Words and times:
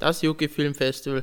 das 0.00 0.22
Yuki 0.22 0.48
Filmfestival. 0.48 1.22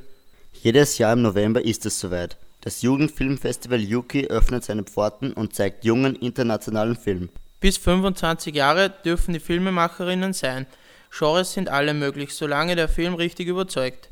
Jedes 0.54 0.98
Jahr 0.98 1.14
im 1.14 1.22
November 1.22 1.64
ist 1.64 1.86
es 1.86 2.00
soweit. 2.00 2.38
Das 2.62 2.82
Jugendfilmfestival 2.82 3.80
Yuki 3.80 4.28
öffnet 4.28 4.64
seine 4.64 4.84
Pforten 4.84 5.34
und 5.34 5.54
zeigt 5.54 5.86
jungen 5.86 6.16
internationalen 6.16 6.96
Film. 6.96 7.30
Bis 7.60 7.78
25 7.78 8.56
Jahre 8.56 8.92
dürfen 9.04 9.34
die 9.34 9.40
Filmemacherinnen 9.40 10.34
sein. 10.34 10.66
Genres 11.12 11.54
sind 11.54 11.70
alle 11.70 11.94
möglich, 11.94 12.34
solange 12.34 12.76
der 12.76 12.90
Film 12.90 13.14
richtig 13.14 13.48
überzeugt. 13.48 14.10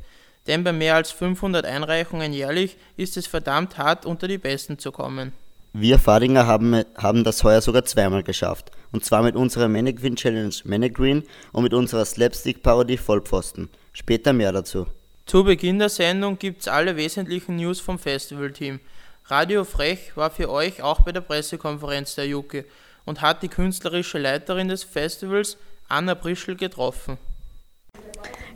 Denn 0.48 0.64
bei 0.64 0.72
mehr 0.72 0.96
als 0.96 1.12
500 1.12 1.66
Einreichungen 1.66 2.34
jährlich 2.34 2.78
ist 2.98 3.18
es 3.18 3.28
verdammt 3.28 3.78
hart, 3.78 4.06
unter 4.06 4.28
die 4.28 4.38
Besten 4.38 4.80
zu 4.80 4.92
kommen. 4.92 5.34
Wir 5.74 6.00
Fadinger 6.00 6.48
haben, 6.48 6.84
haben 6.96 7.24
das 7.24 7.44
heuer 7.44 7.62
sogar 7.62 7.84
zweimal 7.84 8.24
geschafft. 8.24 8.72
Und 8.92 9.04
zwar 9.04 9.24
mit 9.24 9.36
unserer 9.36 9.68
Mannequin 9.68 10.16
Challenge 10.16 10.56
Mannequin 10.64 11.24
und 11.52 11.64
mit 11.64 11.74
unserer 11.74 12.06
Slapstick-Parodie 12.06 12.98
Vollpfosten. 12.98 13.70
Später 13.96 14.34
mehr 14.34 14.52
dazu. 14.52 14.88
Zu 15.26 15.46
Beginn 15.46 15.80
der 15.80 15.88
Sendung 15.88 16.38
gibt's 16.38 16.68
alle 16.68 16.98
wesentlichen 16.98 17.56
News 17.56 17.80
vom 17.80 17.98
Festivalteam. 17.98 18.82
Radio 19.28 19.64
Frech 19.64 20.18
war 20.18 20.30
für 20.30 20.52
euch 20.52 20.84
auch 20.84 21.00
bei 21.00 21.14
der 21.14 21.22
Pressekonferenz 21.22 22.16
der 22.16 22.28
Juke 22.28 22.66
und 23.06 23.22
hat 23.22 23.42
die 23.42 23.48
künstlerische 23.48 24.18
Leiterin 24.18 24.68
des 24.68 24.84
Festivals, 24.84 25.58
Anna 25.88 26.14
Prischl, 26.14 26.58
getroffen. 26.58 27.18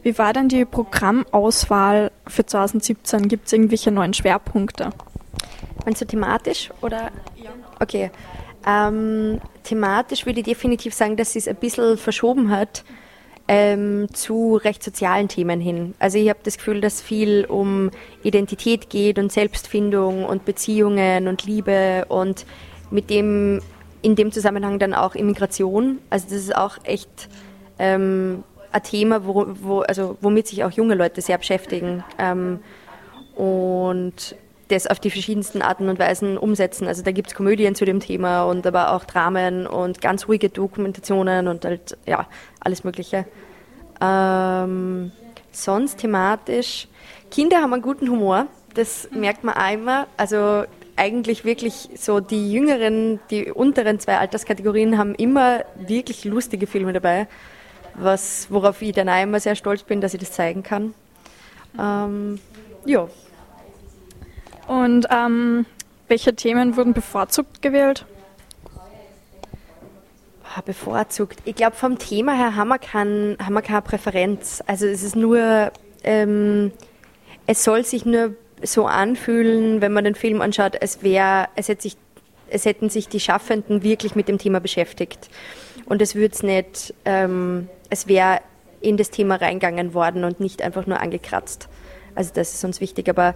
Wie 0.04 0.18
war 0.18 0.34
denn 0.34 0.50
die 0.50 0.66
Programmauswahl 0.66 2.12
für 2.28 2.46
2017? 2.46 3.30
Gibt 3.30 3.48
es 3.48 3.53
irgendwelche 3.53 3.92
neuen 3.92 4.14
Schwerpunkte? 4.14 4.90
Meinst 5.86 6.02
du 6.02 6.06
thematisch 6.06 6.70
oder? 6.81 7.12
Ja. 7.38 7.52
Okay. 7.80 8.12
Ähm, 8.68 9.40
thematisch 9.64 10.26
würde 10.26 10.42
ich 10.42 10.46
definitiv 10.46 10.94
sagen, 10.94 11.16
dass 11.16 11.31
sie 11.31 11.40
es 11.40 11.48
ein 11.48 11.56
bisschen 11.56 11.98
verschoben 11.98 12.52
hat 12.52 12.84
ähm, 13.52 14.08
zu 14.14 14.58
recht 14.58 14.84
sozialen 14.84 15.28
Themen 15.28 15.59
hin. 15.59 15.96
Also 15.97 16.19
ich 16.19 16.29
habe 16.29 16.38
das 16.44 16.57
Gefühl, 16.57 16.81
dass 16.81 17.01
viel 17.01 17.46
um 17.46 17.90
Identität 18.22 18.91
geht 18.91 19.18
und 19.18 19.31
Selbstfindung 19.31 20.24
und 20.24 20.46
Beziehungen 20.46 21.28
und 21.28 21.44
Liebe 21.46 22.06
und 22.09 22.46
mit 22.91 23.09
dem 23.09 23.59
in 24.03 24.16
dem 24.16 24.31
Zusammenhang 24.31 24.78
dann 24.78 24.94
auch 24.94 25.16
Immigration. 25.16 25.97
Also 26.12 26.28
das 26.29 26.38
ist 26.38 26.56
auch 26.56 26.78
echt 26.84 27.28
ähm, 27.79 28.44
ein 28.72 28.84
Thema, 28.84 29.25
wo, 29.25 29.47
wo, 29.62 29.79
also 29.79 30.16
womit 30.22 30.47
sich 30.47 30.63
auch 30.63 30.72
junge 30.72 30.94
Leute 30.94 31.19
sehr 31.22 31.40
beschäftigen. 31.40 32.03
Ähm, 32.19 32.59
und 33.35 34.35
das 34.69 34.85
auf 34.85 35.00
die 35.00 35.09
verschiedensten 35.09 35.62
Arten 35.62 35.90
und 35.90 36.00
Weisen 36.00 36.38
umsetzen. 36.38 36.88
Also 36.88 37.01
da 37.01 37.12
gibt 37.12 37.29
es 37.29 37.35
Komödien 37.35 37.75
zu 37.75 37.85
dem 37.85 38.00
Thema 38.00 38.44
und 38.44 38.66
aber 38.66 38.94
auch 38.94 39.03
Dramen 39.06 39.66
und 39.66 40.01
ganz 40.01 40.28
ruhige 40.28 40.50
Dokumentationen 40.50 41.47
und 41.47 41.66
halt, 41.66 41.97
ja, 42.06 42.28
alles 42.59 42.84
Mögliche. 42.84 43.25
Ähm, 44.02 45.12
sonst 45.52 46.00
thematisch, 46.00 46.88
Kinder 47.31 47.62
haben 47.62 47.74
einen 47.74 47.81
guten 47.81 48.09
Humor, 48.09 48.47
das 48.74 49.09
merkt 49.12 49.44
man 49.44 49.56
auch 49.56 49.74
immer. 49.74 50.08
Also 50.18 50.64
eigentlich 50.96 51.46
wirklich 51.46 51.90
so 51.96 52.19
die 52.19 52.52
jüngeren, 52.52 53.19
die 53.30 53.52
unteren 53.52 54.00
zwei 54.00 54.18
Alterskategorien 54.18 54.98
haben 54.98 55.16
immer 55.16 55.64
wirklich 55.75 56.25
lustige 56.25 56.68
Filme 56.68 56.94
dabei, 56.94 57.28
was, 57.96 58.48
worauf 58.50 58.81
ich 58.81 58.94
dann 58.94 59.09
auch 59.09 59.22
immer 59.22 59.40
sehr 59.40 59.56
stolz 59.56 59.84
bin, 59.84 60.02
dass 60.02 60.14
ich 60.14 60.19
das 60.19 60.31
zeigen 60.31 60.64
kann. 60.64 60.94
Ähm, 61.80 62.40
ja, 62.86 63.08
und 64.68 65.08
ähm, 65.09 65.66
welche 66.08 66.36
Themen 66.36 66.75
wurden 66.75 66.94
bevorzugt 66.94 67.62
gewählt? 67.62 68.06
Bevorzugt. 70.66 71.40
Ich 71.46 71.56
glaube, 71.56 71.76
vom 71.76 71.98
Thema 71.98 72.34
her 72.34 72.56
haben 72.56 72.70
wir, 72.70 72.80
kein, 72.80 73.38
haben 73.44 73.54
wir 73.54 73.62
keine 73.62 73.82
Präferenz. 73.82 74.64
Also 74.68 74.86
es 74.86 75.04
ist 75.04 75.16
nur, 75.16 75.72
ähm, 76.04 76.72
es 77.48 77.64
soll 77.64 77.86
sich 77.86 78.06
nur 78.06 78.36
so 78.62 78.86
anfühlen, 78.86 79.82
wenn 79.82 79.94
man 79.94 80.04
den 80.04 80.16
Film 80.16 80.42
anschaut, 80.42 80.82
als 80.82 81.02
wäre, 81.02 81.48
es, 81.56 81.70
hätte 81.70 81.84
sich, 81.84 81.98
es 82.50 82.66
hätten 82.66 82.90
sich 82.90 83.08
die 83.08 83.20
Schaffenden 83.20 83.84
wirklich 83.84 84.16
mit 84.16 84.28
dem 84.28 84.38
Thema 84.38 84.60
beschäftigt. 84.60 85.30
Und 85.86 86.02
es 86.02 86.16
würde 86.16 86.46
nicht, 86.46 86.94
ähm, 87.06 87.70
es 87.90 88.08
wäre 88.08 88.42
in 88.81 88.98
das 88.98 89.10
Thema 89.10 89.36
reingegangen 89.36 89.94
worden 89.94 90.24
und 90.24 90.40
nicht 90.40 90.62
einfach 90.62 90.86
nur 90.86 91.00
angekratzt. 91.00 91.68
Also 92.16 92.31
das 92.34 92.54
ist 92.54 92.64
uns 92.64 92.81
wichtig. 92.81 93.10
Aber 93.10 93.36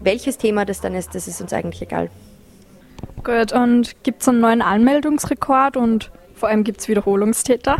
welches 0.00 0.38
Thema 0.38 0.64
das 0.64 0.80
dann 0.80 0.94
ist, 0.94 1.14
das 1.14 1.28
ist 1.28 1.40
uns 1.40 1.52
eigentlich 1.52 1.82
egal. 1.82 2.10
Gut, 3.24 3.52
und 3.52 4.02
gibt 4.02 4.22
es 4.22 4.28
einen 4.28 4.40
neuen 4.40 4.62
Anmeldungsrekord 4.62 5.76
und 5.76 6.10
vor 6.42 6.48
allem 6.48 6.64
gibt 6.64 6.80
es 6.80 6.88
Wiederholungstäter? 6.88 7.76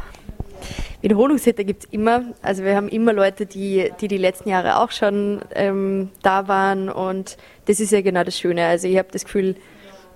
Wiederholungstäter 1.01 1.65
gibt 1.65 1.83
es 1.83 1.91
immer. 1.91 2.23
Also 2.43 2.63
wir 2.63 2.77
haben 2.77 2.89
immer 2.89 3.13
Leute, 3.13 3.45
die, 3.45 3.91
die 4.01 4.07
die 4.07 4.19
letzten 4.19 4.51
Jahre 4.51 4.79
auch 4.79 4.93
schon 4.93 5.41
ähm, 5.57 6.11
da 6.23 6.47
waren 6.47 6.89
und 6.89 7.39
das 7.65 7.81
ist 7.81 7.91
ja 7.91 8.03
genau 8.03 8.23
das 8.23 8.39
Schöne. 8.39 8.65
Also 8.67 8.87
ich 8.87 8.99
habe 8.99 9.09
das 9.11 9.25
Gefühl, 9.25 9.57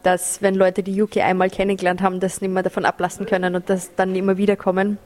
dass 0.04 0.42
wenn 0.42 0.54
Leute 0.54 0.84
die 0.84 1.02
UK 1.02 1.16
einmal 1.16 1.50
kennengelernt 1.50 2.02
haben, 2.02 2.20
das 2.20 2.40
nicht 2.40 2.52
mehr 2.52 2.62
davon 2.62 2.84
ablassen 2.84 3.26
können 3.26 3.56
und 3.56 3.68
das 3.68 3.96
dann 3.96 4.14
immer 4.14 4.36
wieder 4.36 4.54
kommen. 4.54 4.98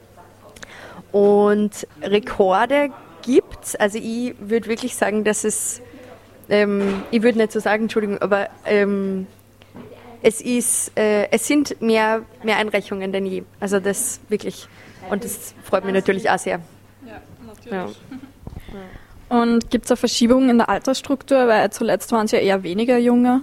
Und 1.11 1.87
Rekorde 2.03 2.91
gibt 3.23 3.63
es. 3.63 3.75
Also 3.75 3.97
ich 3.97 4.35
würde 4.39 4.67
wirklich 4.67 4.95
sagen, 4.95 5.23
dass 5.23 5.45
es 5.45 5.81
ähm, 6.47 7.01
ich 7.09 7.23
würde 7.23 7.39
nicht 7.39 7.53
so 7.53 7.59
sagen, 7.59 7.85
Entschuldigung, 7.85 8.19
aber 8.19 8.49
ähm, 8.65 9.25
es, 10.21 10.41
ist, 10.41 10.97
äh, 10.97 11.29
es 11.31 11.47
sind 11.47 11.81
mehr, 11.81 12.23
mehr 12.43 12.57
Einreichungen 12.57 13.11
denn 13.11 13.25
je. 13.25 13.43
Also 13.59 13.79
das 13.79 14.19
wirklich. 14.29 14.67
Und 15.09 15.23
das 15.23 15.53
freut 15.63 15.83
mich 15.83 15.93
natürlich 15.93 16.29
auch 16.29 16.37
sehr. 16.37 16.59
Ja, 17.05 17.21
natürlich. 17.45 17.97
Ja. 19.29 19.37
Und 19.37 19.69
gibt 19.69 19.85
es 19.85 19.91
eine 19.91 19.97
Verschiebung 19.97 20.49
in 20.49 20.57
der 20.57 20.69
Altersstruktur? 20.69 21.47
Weil 21.47 21.71
zuletzt 21.71 22.11
waren 22.11 22.25
es 22.25 22.31
ja 22.31 22.39
eher 22.39 22.63
weniger 22.63 22.97
Junge. 22.97 23.41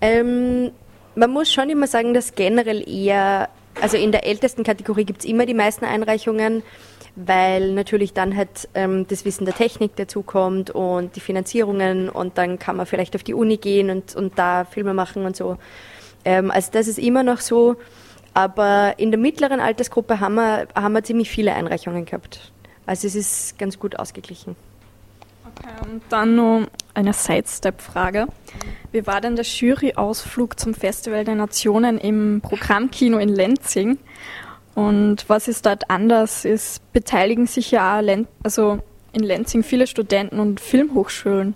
Ähm, 0.00 0.70
man 1.14 1.30
muss 1.30 1.52
schon 1.52 1.68
immer 1.68 1.86
sagen, 1.86 2.14
dass 2.14 2.34
generell 2.34 2.88
eher, 2.88 3.48
also 3.80 3.96
in 3.96 4.12
der 4.12 4.24
ältesten 4.26 4.64
Kategorie 4.64 5.04
gibt 5.04 5.20
es 5.20 5.24
immer 5.26 5.46
die 5.46 5.54
meisten 5.54 5.84
Einreichungen 5.84 6.62
weil 7.14 7.72
natürlich 7.72 8.14
dann 8.14 8.36
halt 8.36 8.68
ähm, 8.74 9.06
das 9.08 9.24
Wissen 9.24 9.44
der 9.44 9.54
Technik 9.54 9.96
dazukommt 9.96 10.70
und 10.70 11.14
die 11.16 11.20
Finanzierungen 11.20 12.08
und 12.08 12.38
dann 12.38 12.58
kann 12.58 12.76
man 12.76 12.86
vielleicht 12.86 13.14
auf 13.14 13.22
die 13.22 13.34
Uni 13.34 13.58
gehen 13.58 13.90
und, 13.90 14.16
und 14.16 14.38
da 14.38 14.64
Filme 14.64 14.94
machen 14.94 15.24
und 15.24 15.36
so. 15.36 15.58
Ähm, 16.24 16.50
also 16.50 16.70
das 16.72 16.88
ist 16.88 16.98
immer 16.98 17.22
noch 17.22 17.40
so, 17.40 17.76
aber 18.34 18.94
in 18.98 19.10
der 19.10 19.20
mittleren 19.20 19.60
Altersgruppe 19.60 20.20
haben 20.20 20.34
wir, 20.36 20.68
haben 20.74 20.92
wir 20.92 21.04
ziemlich 21.04 21.30
viele 21.30 21.54
Einreichungen 21.54 22.06
gehabt. 22.06 22.52
Also 22.86 23.06
es 23.06 23.14
ist 23.14 23.58
ganz 23.58 23.78
gut 23.78 23.98
ausgeglichen. 23.98 24.56
Okay, 25.44 25.68
und 25.82 26.02
dann 26.08 26.34
noch 26.34 26.66
eine 26.94 27.12
Sidestep-Frage. 27.12 28.26
Wie 28.90 29.06
war 29.06 29.20
denn 29.20 29.36
der 29.36 29.44
Jury-Ausflug 29.44 30.58
zum 30.58 30.72
Festival 30.72 31.24
der 31.24 31.34
Nationen 31.34 31.98
im 31.98 32.40
Programmkino 32.42 33.18
in 33.18 33.28
Lenzing? 33.28 33.98
Und 34.74 35.28
was 35.28 35.48
ist 35.48 35.66
dort 35.66 35.90
anders? 35.90 36.44
Es 36.44 36.80
beteiligen 36.92 37.46
sich 37.46 37.70
ja 37.70 37.98
auch 37.98 38.24
also 38.42 38.78
in 39.12 39.22
Lenzing 39.22 39.62
viele 39.62 39.86
Studenten 39.86 40.40
und 40.40 40.60
Filmhochschulen. 40.60 41.54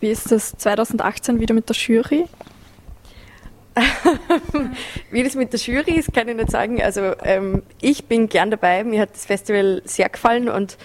Wie 0.00 0.10
ist 0.10 0.30
das 0.30 0.52
2018 0.52 1.40
wieder 1.40 1.54
mit 1.54 1.68
der 1.68 1.76
Jury? 1.76 2.26
Wie 5.10 5.22
das 5.22 5.34
mit 5.34 5.52
der 5.52 5.60
Jury 5.60 5.92
ist, 5.92 6.12
kann 6.12 6.28
ich 6.28 6.36
nicht 6.36 6.50
sagen. 6.50 6.82
Also 6.82 7.14
ähm, 7.24 7.62
ich 7.80 8.04
bin 8.04 8.28
gern 8.28 8.50
dabei. 8.50 8.84
Mir 8.84 9.00
hat 9.00 9.14
das 9.14 9.24
Festival 9.24 9.80
sehr 9.84 10.08
gefallen 10.08 10.48
und 10.48 10.76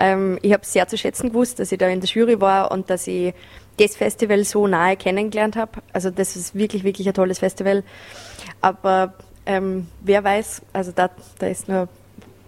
Ähm, 0.00 0.38
ich 0.42 0.52
habe 0.52 0.64
sehr 0.64 0.88
zu 0.88 0.98
schätzen 0.98 1.28
gewusst, 1.28 1.58
dass 1.58 1.70
ich 1.72 1.78
da 1.78 1.88
in 1.88 2.00
der 2.00 2.08
Jury 2.08 2.40
war 2.40 2.70
und 2.70 2.90
dass 2.90 3.06
ich 3.06 3.32
das 3.78 3.96
Festival 3.96 4.44
so 4.44 4.66
nahe 4.66 4.96
kennengelernt 4.96 5.56
habe. 5.56 5.82
Also 5.92 6.10
das 6.10 6.36
ist 6.36 6.54
wirklich, 6.54 6.84
wirklich 6.84 7.06
ein 7.06 7.14
tolles 7.14 7.38
Festival. 7.38 7.82
Aber 8.60 9.14
ähm, 9.46 9.88
wer 10.00 10.24
weiß, 10.24 10.62
also 10.72 10.92
da, 10.92 11.10
da 11.38 11.46
ist 11.46 11.68
nur 11.68 11.88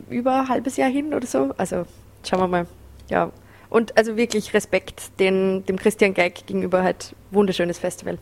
über 0.08 0.40
ein 0.40 0.48
halbes 0.48 0.76
Jahr 0.76 0.90
hin 0.90 1.14
oder 1.14 1.26
so. 1.26 1.54
Also 1.56 1.84
schauen 2.24 2.40
wir 2.40 2.48
mal. 2.48 2.66
Ja. 3.08 3.30
Und 3.68 3.96
also 3.96 4.16
wirklich 4.16 4.54
Respekt 4.54 5.18
den, 5.18 5.64
dem 5.66 5.76
Christian 5.76 6.14
Geig 6.14 6.46
gegenüber 6.46 6.82
halt 6.82 7.14
wunderschönes 7.30 7.78
Festival. 7.78 8.18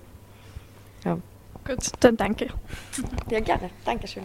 Ja. 1.05 1.19
Gut, 1.67 1.93
dann 2.01 2.17
danke. 2.17 2.49
Ja, 3.31 3.41
gerne. 3.41 3.71
Dankeschön. 3.85 4.25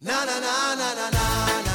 Na, 0.00 0.24
na, 0.26 0.40
na, 0.40 0.74
na, 0.76 0.94
na, 0.94 1.10
na, 1.12 1.71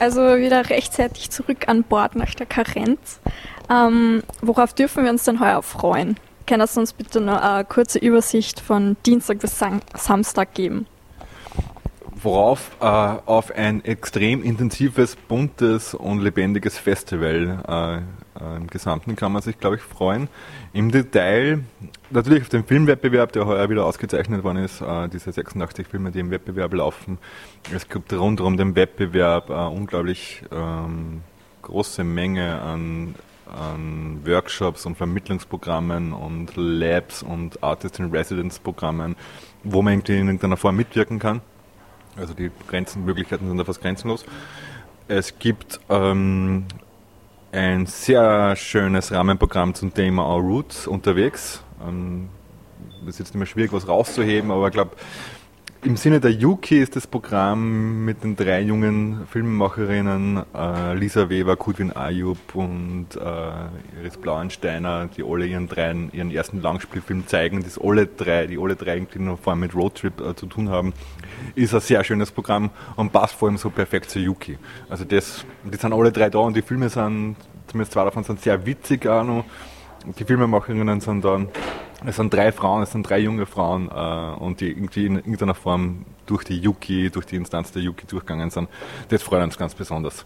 also 0.00 0.38
wieder 0.38 0.70
rechtzeitig 0.70 1.30
zurück 1.30 1.68
an 1.68 1.84
Bord 1.84 2.16
nach 2.16 2.34
der 2.34 2.46
Karenz. 2.46 3.20
Ähm, 3.70 4.22
worauf 4.40 4.74
dürfen 4.74 5.04
wir 5.04 5.10
uns 5.10 5.24
denn 5.24 5.40
heuer 5.40 5.62
freuen? 5.62 6.16
Kannst 6.46 6.76
du 6.76 6.80
uns 6.80 6.92
bitte 6.92 7.20
noch 7.20 7.40
eine 7.40 7.64
kurze 7.64 7.98
Übersicht 7.98 8.60
von 8.60 8.96
Dienstag 9.06 9.38
bis 9.38 9.58
Sam 9.58 9.80
Samstag 9.96 10.54
geben? 10.54 10.86
Worauf 12.22 12.72
äh, 12.80 12.84
auf 12.84 13.52
ein 13.52 13.84
extrem 13.84 14.42
intensives, 14.42 15.16
buntes 15.16 15.94
und 15.94 16.20
lebendiges 16.20 16.76
Festival 16.76 18.02
äh, 18.02 18.19
äh, 18.40 18.56
im 18.56 18.66
Gesamten 18.66 19.16
kann 19.16 19.32
man 19.32 19.42
sich, 19.42 19.58
glaube 19.58 19.76
ich, 19.76 19.82
freuen. 19.82 20.28
Im 20.72 20.90
Detail 20.90 21.64
natürlich 22.10 22.42
auf 22.42 22.48
den 22.48 22.64
Filmwettbewerb, 22.64 23.32
der 23.32 23.46
heuer 23.46 23.68
wieder 23.68 23.84
ausgezeichnet 23.84 24.44
worden 24.44 24.64
ist, 24.64 24.80
äh, 24.80 25.08
diese 25.08 25.32
86 25.32 25.86
Filme, 25.86 26.10
die 26.10 26.20
im 26.20 26.30
Wettbewerb 26.30 26.74
laufen. 26.74 27.18
Es 27.74 27.88
gibt 27.88 28.12
rund 28.12 28.40
um 28.40 28.56
den 28.56 28.74
Wettbewerb 28.74 29.50
eine 29.50 29.70
unglaublich 29.70 30.42
ähm, 30.50 31.22
große 31.62 32.04
Menge 32.04 32.60
an, 32.60 33.14
an, 33.46 34.20
Workshops 34.24 34.86
und 34.86 34.96
Vermittlungsprogrammen 34.96 36.12
und 36.12 36.52
Labs 36.56 37.22
und 37.22 37.62
Artist-in-Residence-Programmen, 37.62 39.16
wo 39.64 39.82
man 39.82 40.00
in 40.00 40.04
irgendeiner 40.06 40.56
Form 40.56 40.76
mitwirken 40.76 41.18
kann. 41.18 41.40
Also 42.16 42.34
die 42.34 42.50
Grenzenmöglichkeiten 42.68 43.48
sind 43.48 43.58
da 43.58 43.64
fast 43.64 43.80
grenzenlos. 43.80 44.24
Es 45.08 45.38
gibt 45.38 45.80
ähm, 45.88 46.66
ein 47.52 47.86
sehr 47.86 48.54
schönes 48.56 49.12
Rahmenprogramm 49.12 49.74
zum 49.74 49.92
Thema 49.92 50.24
Our 50.26 50.40
Roots 50.40 50.86
unterwegs. 50.86 51.62
Ähm, 51.86 52.28
das 53.00 53.14
ist 53.14 53.18
jetzt 53.18 53.28
nicht 53.28 53.38
mehr 53.38 53.46
schwierig, 53.46 53.72
was 53.72 53.88
rauszuheben, 53.88 54.50
aber 54.50 54.68
ich 54.68 54.72
glaube, 54.72 54.92
im 55.82 55.96
Sinne 55.96 56.20
der 56.20 56.32
Yuki 56.32 56.78
ist 56.78 56.94
das 56.94 57.06
Programm 57.06 58.04
mit 58.04 58.22
den 58.22 58.36
drei 58.36 58.60
jungen 58.60 59.26
Filmemacherinnen, 59.26 60.42
äh, 60.54 60.94
Lisa 60.94 61.30
Weber, 61.30 61.56
Kudwin 61.56 61.96
Ayub 61.96 62.54
und 62.54 63.06
äh, 63.16 64.00
Iris 64.00 64.18
Blauensteiner, 64.18 65.08
die 65.16 65.24
alle 65.24 65.46
ihren 65.46 65.68
dreien, 65.68 66.10
ihren 66.12 66.30
ersten 66.30 66.60
Langspielfilm 66.60 67.26
zeigen, 67.26 67.62
das 67.62 67.78
alle 67.78 68.06
drei, 68.06 68.46
die 68.46 68.58
alle 68.58 68.76
drei 68.76 68.96
irgendwie 68.96 69.20
noch 69.20 69.38
vor 69.38 69.52
allem 69.52 69.60
mit 69.60 69.74
Roadtrip 69.74 70.20
äh, 70.20 70.36
zu 70.36 70.46
tun 70.46 70.68
haben, 70.68 70.92
ist 71.54 71.74
ein 71.74 71.80
sehr 71.80 72.04
schönes 72.04 72.30
Programm 72.30 72.70
und 72.96 73.12
passt 73.12 73.34
vor 73.34 73.48
allem 73.48 73.56
so 73.56 73.70
perfekt 73.70 74.10
zu 74.10 74.18
Yuki. 74.18 74.58
Also 74.90 75.04
das, 75.04 75.46
die 75.64 75.78
sind 75.78 75.92
alle 75.94 76.12
drei 76.12 76.28
da 76.28 76.40
und 76.40 76.56
die 76.56 76.62
Filme 76.62 76.90
sind, 76.90 77.36
zumindest 77.68 77.92
zwei 77.92 78.04
davon 78.04 78.24
sind 78.24 78.40
sehr 78.40 78.66
witzig 78.66 79.06
auch 79.06 79.24
noch. 79.24 79.44
Die 80.18 80.24
Filmemacherinnen 80.24 81.00
sind 81.00 81.24
dann 81.24 81.48
es 82.06 82.16
sind 82.16 82.32
drei 82.32 82.50
Frauen, 82.50 82.82
es 82.82 82.92
sind 82.92 83.08
drei 83.08 83.18
junge 83.18 83.44
Frauen 83.44 83.88
äh, 83.88 84.42
und 84.42 84.60
die 84.60 84.68
irgendwie 84.68 85.06
in 85.06 85.16
irgendeiner 85.16 85.54
Form 85.54 86.06
durch 86.26 86.44
die 86.44 86.58
Yuki, 86.58 87.10
durch 87.10 87.26
die 87.26 87.36
Instanz 87.36 87.72
der 87.72 87.82
Yuki 87.82 88.06
durchgegangen 88.06 88.50
sind. 88.50 88.68
Das 89.08 89.22
freut 89.22 89.42
uns 89.42 89.58
ganz 89.58 89.74
besonders. 89.74 90.24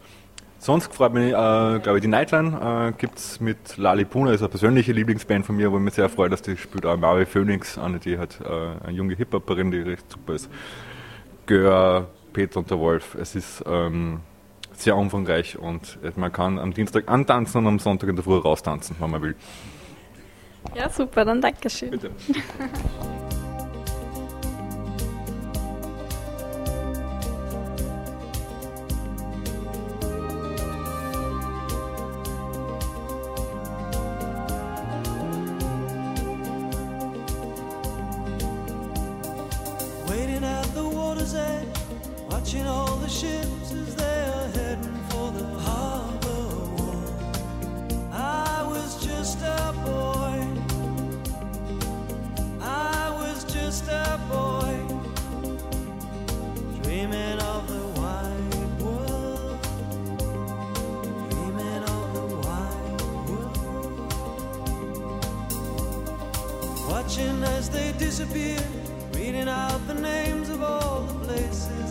Sonst 0.59 0.95
freut 0.95 1.13
mich, 1.13 1.29
äh, 1.29 1.33
glaube 1.33 1.97
ich, 1.97 2.03
die 2.03 2.09
Nightline 2.09 2.91
äh, 2.91 2.93
gibt 2.97 3.19
es 3.19 3.41
mit 3.41 3.77
Lali 3.77 4.05
Puna, 4.05 4.33
ist 4.33 4.41
eine 4.41 4.49
persönliche 4.49 4.93
Lieblingsband 4.93 5.45
von 5.45 5.57
mir, 5.57 5.71
wo 5.73 5.77
ich 5.77 5.83
mich 5.83 5.95
sehr 5.95 6.09
freue, 6.09 6.31
dass 6.31 6.43
die 6.43 6.57
spielt 6.57 6.87
auch 6.87 6.97
Maui 6.97 7.27
Phoenix, 7.27 7.77
eine, 7.77 7.99
die 7.99 8.19
halt 8.19 8.41
äh, 8.41 8.87
eine 8.87 8.97
junge 8.97 9.15
Hip-Hopperin, 9.17 9.71
die 9.73 9.81
recht 9.81 10.11
super 10.11 10.35
ist. 10.35 10.49
Gör, 11.47 12.07
Peter 12.33 12.61
und 12.61 12.71
der 12.71 12.79
Wolf. 12.79 13.15
Es 13.17 13.35
ist 13.35 13.63
ähm, 13.67 14.21
sehr 14.77 14.97
umfangreich 14.97 15.59
und 15.59 15.99
man 16.17 16.33
kann 16.33 16.59
am 16.59 16.75
Dienstag 16.75 17.09
antanzen 17.09 17.59
und 17.59 17.67
am 17.67 17.79
Sonntag 17.79 18.09
in 18.11 18.17
der 18.17 18.25
Früh 18.25 18.39
raustanzen, 18.39 18.97
wenn 18.99 19.11
man 19.11 19.23
will. 19.23 19.37
Ja, 20.75 20.89
super, 20.89 21.25
dann 21.25 21.41
Dankeschön. 21.41 21.91
Bitte. 21.91 22.11
Waiting 40.07 40.45
at 40.45 40.65
the 40.75 40.83
water's 40.83 41.35
edge, 41.35 41.67
watching 42.31 42.67
all 42.67 42.99
the 42.99 43.09
ships 43.09 43.64
just 49.25 49.41
a 49.41 49.73
boy. 49.83 50.39
I 52.61 53.09
was 53.21 53.43
just 53.45 53.89
a 53.89 54.21
boy, 54.29 54.75
dreaming 56.83 57.39
of 57.39 57.67
the 57.67 57.85
wide 58.01 58.83
world, 58.83 59.59
dreaming 61.31 61.83
of 61.95 62.07
the 62.17 62.27
wide 62.45 63.01
world. 63.29 63.57
Watching 66.91 67.43
as 67.45 67.71
they 67.71 67.93
disappear, 67.93 68.63
reading 69.15 69.49
out 69.49 69.81
the 69.87 69.95
names 69.95 70.51
of 70.51 70.63
all 70.63 71.01
the 71.01 71.15
places 71.25 71.84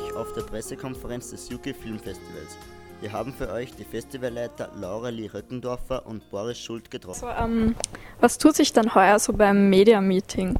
Frech 0.00 0.16
auf 0.16 0.32
der 0.32 0.42
Pressekonferenz 0.42 1.30
des 1.30 1.50
UK 1.50 1.74
Filmfestivals. 1.74 2.56
Wir 3.00 3.12
haben 3.12 3.32
für 3.32 3.50
euch 3.50 3.74
die 3.74 3.84
Festivalleiter 3.84 4.70
Laura 4.76 5.08
Lee 5.08 5.28
Röckendorfer 5.32 6.06
und 6.06 6.30
Boris 6.30 6.58
Schult 6.58 6.90
getroffen. 6.90 7.20
So, 7.20 7.28
ähm, 7.28 7.74
was 8.20 8.38
tut 8.38 8.56
sich 8.56 8.72
dann 8.72 8.94
heuer 8.94 9.18
so 9.18 9.32
beim 9.32 9.70
Media 9.70 10.00
Meeting? 10.00 10.58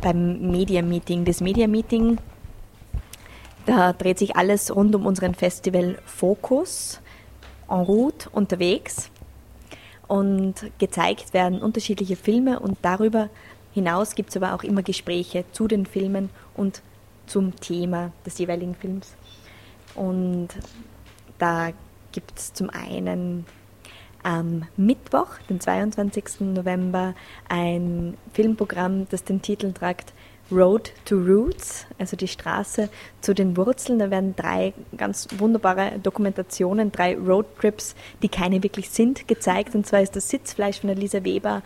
beim 0.00 0.50
Media 0.50 0.82
Meeting. 0.82 1.24
Das 1.24 1.40
Media 1.40 1.66
Meeting, 1.66 2.18
da 3.66 3.92
dreht 3.92 4.18
sich 4.18 4.36
alles 4.36 4.74
rund 4.74 4.94
um 4.94 5.06
unseren 5.06 5.34
Festival 5.34 5.98
Fokus, 6.04 7.00
en 7.68 7.80
route, 7.80 8.28
unterwegs. 8.30 9.10
Und 10.08 10.54
gezeigt 10.78 11.32
werden 11.32 11.62
unterschiedliche 11.62 12.16
Filme 12.16 12.60
und 12.60 12.76
darüber 12.82 13.30
hinaus 13.72 14.14
gibt 14.14 14.30
es 14.30 14.36
aber 14.36 14.54
auch 14.54 14.64
immer 14.64 14.82
Gespräche 14.82 15.44
zu 15.52 15.68
den 15.68 15.86
Filmen 15.86 16.28
und 16.54 16.82
zum 17.32 17.56
Thema 17.56 18.12
des 18.26 18.36
jeweiligen 18.36 18.74
Films. 18.74 19.14
Und 19.94 20.48
da 21.38 21.70
gibt 22.12 22.38
es 22.38 22.52
zum 22.52 22.68
einen 22.68 23.46
am 24.22 24.66
Mittwoch, 24.76 25.38
den 25.48 25.58
22. 25.58 26.40
November, 26.40 27.14
ein 27.48 28.18
Filmprogramm, 28.34 29.08
das 29.08 29.24
den 29.24 29.40
Titel 29.40 29.72
tragt 29.72 30.12
Road 30.50 30.92
to 31.06 31.16
Roots, 31.16 31.86
also 31.98 32.16
die 32.18 32.28
Straße 32.28 32.90
zu 33.22 33.34
den 33.34 33.56
Wurzeln. 33.56 33.98
Da 33.98 34.10
werden 34.10 34.36
drei 34.36 34.74
ganz 34.98 35.26
wunderbare 35.38 35.98
Dokumentationen, 36.02 36.92
drei 36.92 37.16
Roadtrips, 37.16 37.94
die 38.22 38.28
keine 38.28 38.62
wirklich 38.62 38.90
sind, 38.90 39.26
gezeigt. 39.26 39.74
Und 39.74 39.86
zwar 39.86 40.02
ist 40.02 40.14
das 40.14 40.28
Sitzfleisch 40.28 40.80
von 40.80 40.88
der 40.88 40.96
Lisa 40.96 41.24
Weber 41.24 41.62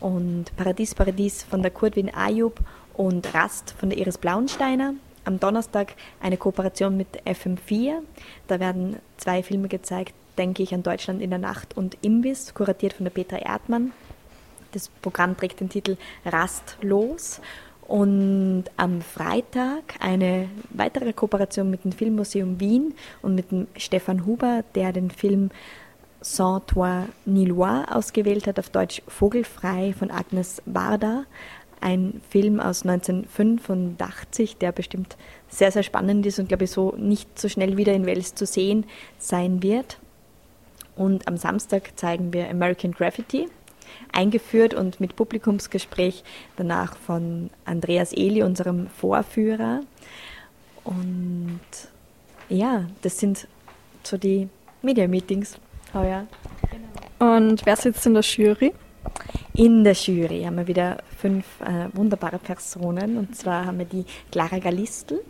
und 0.00 0.56
Paradies 0.56 0.94
Paradies 0.94 1.42
von 1.42 1.60
der 1.60 1.70
Kurtwin 1.70 2.08
Ayub 2.14 2.58
und 2.94 3.34
Rast 3.34 3.74
von 3.78 3.90
der 3.90 3.98
Iris 3.98 4.16
Blauensteiner. 4.16 4.94
Am 5.24 5.38
Donnerstag 5.38 5.94
eine 6.20 6.36
Kooperation 6.36 6.96
mit 6.96 7.22
FM4. 7.24 7.98
Da 8.48 8.60
werden 8.60 8.96
zwei 9.16 9.42
Filme 9.42 9.68
gezeigt, 9.68 10.14
denke 10.38 10.62
ich 10.62 10.74
an 10.74 10.82
Deutschland 10.82 11.20
in 11.20 11.30
der 11.30 11.38
Nacht 11.38 11.76
und 11.76 11.98
Imbiss, 12.02 12.54
kuratiert 12.54 12.94
von 12.94 13.04
der 13.04 13.10
Petra 13.10 13.36
Erdmann. 13.36 13.92
Das 14.72 14.88
Programm 15.02 15.36
trägt 15.36 15.60
den 15.60 15.68
Titel 15.68 15.96
Rastlos. 16.24 17.40
Und 17.86 18.66
am 18.76 19.02
Freitag 19.02 19.96
eine 19.98 20.48
weitere 20.70 21.12
Kooperation 21.12 21.70
mit 21.70 21.82
dem 21.82 21.90
Filmmuseum 21.90 22.60
Wien 22.60 22.94
und 23.20 23.34
mit 23.34 23.50
dem 23.50 23.66
Stefan 23.76 24.26
Huber, 24.26 24.62
der 24.76 24.92
den 24.92 25.10
Film 25.10 25.50
Sans 26.20 26.62
toi 26.66 27.06
ni 27.24 27.46
loi 27.46 27.82
ausgewählt 27.90 28.46
hat, 28.46 28.58
auf 28.58 28.68
Deutsch 28.68 29.02
Vogelfrei 29.08 29.94
von 29.98 30.10
Agnes 30.10 30.62
Varda. 30.66 31.24
Ein 31.80 32.20
Film 32.28 32.60
aus 32.60 32.84
1985, 32.84 34.58
der 34.58 34.72
bestimmt 34.72 35.16
sehr, 35.48 35.72
sehr 35.72 35.82
spannend 35.82 36.26
ist 36.26 36.38
und 36.38 36.48
glaube 36.48 36.64
ich 36.64 36.70
so 36.70 36.94
nicht 36.98 37.38
so 37.38 37.48
schnell 37.48 37.76
wieder 37.76 37.94
in 37.94 38.04
Wels 38.04 38.34
zu 38.34 38.44
sehen 38.44 38.84
sein 39.18 39.62
wird. 39.62 39.98
Und 40.96 41.26
am 41.26 41.38
Samstag 41.38 41.92
zeigen 41.96 42.32
wir 42.34 42.50
American 42.50 42.92
Graffiti, 42.92 43.48
eingeführt 44.12 44.74
und 44.74 45.00
mit 45.00 45.16
Publikumsgespräch 45.16 46.22
danach 46.56 46.96
von 46.96 47.48
Andreas 47.64 48.12
Eli, 48.12 48.42
unserem 48.42 48.88
Vorführer. 48.88 49.80
Und 50.84 51.60
ja, 52.50 52.86
das 53.02 53.18
sind 53.18 53.46
so 54.02 54.18
die 54.18 54.48
Media-Meetings 54.82 55.58
heuer. 55.94 56.26
Und 57.18 57.64
wer 57.64 57.76
sitzt 57.76 58.06
in 58.06 58.14
der 58.14 58.22
Jury? 58.22 58.72
In 59.60 59.84
der 59.84 59.92
Jury 59.92 60.44
haben 60.44 60.56
wir 60.56 60.68
wieder 60.68 61.02
fünf 61.18 61.44
äh, 61.60 61.94
wunderbare 61.94 62.38
Personen. 62.38 63.18
Und 63.18 63.36
zwar 63.36 63.66
haben 63.66 63.76
wir 63.76 63.84
die 63.84 64.06
Clara 64.32 64.58
Galistl. 64.58 65.20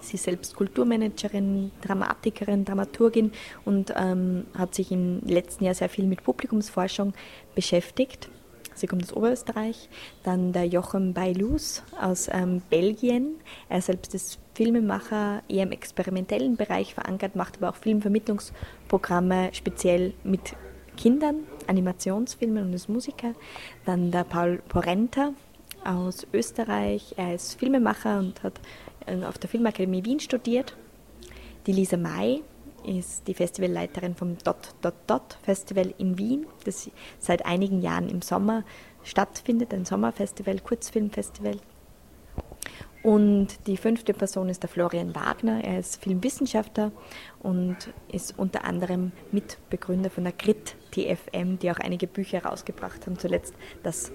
Sie 0.00 0.14
ist 0.14 0.24
selbst 0.24 0.56
Kulturmanagerin, 0.56 1.70
Dramatikerin, 1.80 2.64
Dramaturgin 2.64 3.30
und 3.64 3.94
ähm, 3.96 4.46
hat 4.58 4.74
sich 4.74 4.90
im 4.90 5.20
letzten 5.24 5.62
Jahr 5.62 5.74
sehr 5.74 5.88
viel 5.88 6.06
mit 6.06 6.24
Publikumsforschung 6.24 7.14
beschäftigt. 7.54 8.28
Sie 8.74 8.88
kommt 8.88 9.04
aus 9.04 9.12
Oberösterreich. 9.12 9.90
Dann 10.24 10.52
der 10.52 10.66
Jochem 10.66 11.12
Bailus 11.12 11.84
aus 12.00 12.28
ähm, 12.32 12.62
Belgien. 12.68 13.36
Er 13.68 13.80
selbst 13.80 14.12
ist 14.16 14.40
Filmemacher, 14.54 15.44
eher 15.48 15.62
im 15.62 15.70
experimentellen 15.70 16.56
Bereich 16.56 16.94
verankert, 16.94 17.36
macht 17.36 17.58
aber 17.58 17.68
auch 17.68 17.76
Filmvermittlungsprogramme 17.76 19.50
speziell 19.52 20.14
mit 20.24 20.56
Kindern, 20.96 21.44
Animationsfilmen 21.66 22.64
und 22.64 22.72
ist 22.72 22.88
Musiker. 22.88 23.34
Dann 23.84 24.10
der 24.10 24.24
Paul 24.24 24.62
Porenta 24.68 25.32
aus 25.84 26.26
Österreich. 26.32 27.14
Er 27.16 27.34
ist 27.34 27.58
Filmemacher 27.58 28.18
und 28.18 28.42
hat 28.42 28.60
äh, 29.06 29.24
auf 29.24 29.38
der 29.38 29.48
Filmakademie 29.48 30.04
Wien 30.04 30.20
studiert. 30.20 30.76
Die 31.66 31.72
Lisa 31.72 31.96
May 31.96 32.42
ist 32.84 33.26
die 33.26 33.34
Festivalleiterin 33.34 34.14
vom 34.14 34.38
Dot 34.38 34.74
Dot 34.80 34.94
Dot 35.06 35.38
Festival 35.42 35.92
in 35.98 36.18
Wien, 36.18 36.46
das 36.64 36.88
seit 37.18 37.44
einigen 37.44 37.82
Jahren 37.82 38.08
im 38.08 38.22
Sommer 38.22 38.64
stattfindet, 39.02 39.72
ein 39.74 39.84
Sommerfestival, 39.84 40.60
Kurzfilmfestival. 40.60 41.58
Und 43.02 43.66
die 43.68 43.76
fünfte 43.76 44.12
Person 44.12 44.48
ist 44.48 44.62
der 44.62 44.68
Florian 44.68 45.14
Wagner. 45.14 45.62
Er 45.62 45.78
ist 45.78 46.02
Filmwissenschaftler 46.02 46.90
und 47.40 47.76
ist 48.10 48.36
unter 48.36 48.64
anderem 48.64 49.12
Mitbegründer 49.30 50.10
von 50.10 50.24
der 50.24 50.32
Grit 50.32 50.74
TFM, 50.90 51.58
die 51.58 51.70
auch 51.70 51.78
einige 51.78 52.08
Bücher 52.08 52.42
herausgebracht 52.42 53.06
haben. 53.06 53.18
Zuletzt 53.18 53.54
das 53.82 54.10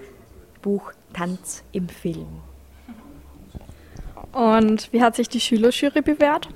Buch 0.60 0.92
Tanz 1.14 1.64
im 1.72 1.88
Film. 1.88 2.26
Und 4.32 4.92
wie 4.92 5.02
hat 5.02 5.16
sich 5.16 5.28
die 5.28 5.40
Schülerjury 5.40 6.02
bewährt? 6.02 6.48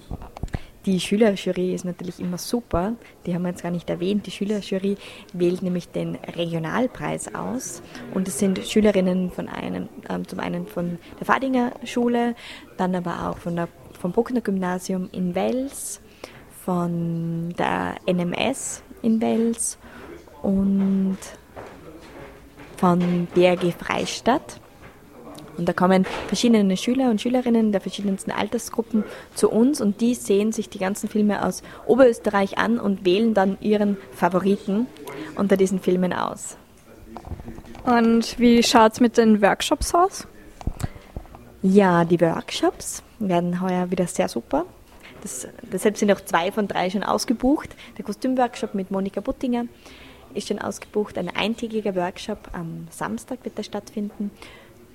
Die 0.87 1.01
Schülerjury 1.01 1.75
ist 1.75 1.85
natürlich 1.85 2.21
immer 2.21 2.39
super. 2.39 2.95
Die 3.27 3.35
haben 3.35 3.43
wir 3.43 3.49
jetzt 3.49 3.65
gar 3.65 3.73
nicht 3.73 3.91
erwähnt. 3.91 4.25
Die 4.25 4.31
Schülerjury 4.31 4.97
wählt 5.33 5.61
nämlich 5.61 5.89
den 5.89 6.15
Regionalpreis 6.15 7.35
aus. 7.35 7.83
Und 8.15 8.29
es 8.29 8.39
sind 8.39 8.61
Schülerinnen 8.65 9.33
von 9.33 9.49
einem, 9.49 9.89
ähm, 10.09 10.29
zum 10.29 10.39
einen 10.39 10.69
von 10.69 10.99
der 11.19 11.27
Fadinger 11.27 11.73
Schule, 11.83 12.37
dann 12.77 12.95
aber 12.95 13.29
auch 13.29 13.39
von 13.39 13.57
der, 13.57 13.69
vom 13.99 14.13
Bruckner 14.13 14.41
Gymnasium 14.41 15.09
in 15.11 15.35
Wels, 15.35 16.01
von 16.65 17.53
der 17.59 17.97
NMS 18.07 18.85
in 19.03 19.21
Wels 19.21 19.79
und 20.43 21.19
von 22.77 23.27
BRG 23.35 23.73
Freistadt. 23.73 24.61
Und 25.57 25.69
da 25.69 25.73
kommen 25.73 26.05
verschiedene 26.27 26.77
Schüler 26.77 27.11
und 27.11 27.21
Schülerinnen 27.21 27.73
der 27.73 27.81
verschiedensten 27.81 28.31
Altersgruppen 28.31 29.05
zu 29.35 29.51
uns 29.51 29.81
und 29.81 30.01
die 30.01 30.15
sehen 30.15 30.53
sich 30.53 30.69
die 30.69 30.79
ganzen 30.79 31.09
Filme 31.09 31.45
aus 31.45 31.63
Oberösterreich 31.87 32.59
an 32.59 32.79
und 32.79 33.05
wählen 33.05 33.35
dann 33.35 33.57
ihren 33.61 33.97
Favoriten 34.13 34.87
unter 35.37 35.57
diesen 35.57 35.81
Filmen 35.81 36.13
aus. 36.13 36.57
Und 37.85 38.39
wie 38.39 38.63
schaut 38.63 38.95
es 38.95 39.01
mit 39.01 39.17
den 39.17 39.41
Workshops 39.41 39.95
aus? 39.95 40.27
Ja, 41.63 42.05
die 42.05 42.21
Workshops 42.21 43.03
werden 43.19 43.61
heuer 43.61 43.91
wieder 43.91 44.07
sehr 44.07 44.29
super. 44.29 44.67
Das, 45.23 45.49
deshalb 45.63 45.97
sind 45.97 46.13
auch 46.13 46.21
zwei 46.21 46.53
von 46.53 46.69
drei 46.69 46.91
schon 46.91 47.03
ausgebucht. 47.03 47.71
Der 47.97 48.05
Kostümworkshop 48.05 48.75
mit 48.75 48.91
Monika 48.91 49.21
Buttinger 49.21 49.67
ist 50.35 50.49
schon 50.49 50.59
ausgebucht. 50.59 51.17
Ein 51.17 51.35
eintägiger 51.35 51.95
Workshop 51.97 52.51
am 52.53 52.87
Samstag 52.91 53.39
wird 53.45 53.59
da 53.59 53.63
stattfinden 53.63 54.31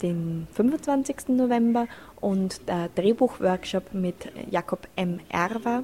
den 0.02 0.48
25. 0.54 1.30
November 1.30 1.88
und 2.20 2.68
der 2.68 2.90
Drehbuchworkshop 2.96 3.94
mit 3.94 4.32
Jakob 4.50 4.88
M. 4.96 5.20
Erwer 5.30 5.84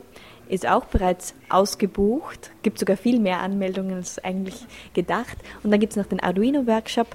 ist 0.50 0.68
auch 0.68 0.86
bereits 0.86 1.34
ausgebucht. 1.50 2.52
Gibt 2.64 2.80
sogar 2.80 2.98
viel 2.98 3.20
mehr 3.20 3.40
Anmeldungen 3.42 3.96
als 3.96 4.24
eigentlich 4.24 4.66
gedacht. 4.94 5.38
Und 5.64 5.72
dann 5.72 5.80
gibt 5.80 5.92
es 5.94 5.98
noch 5.98 6.06
den 6.06 6.20
Arduino-Workshop, 6.20 7.08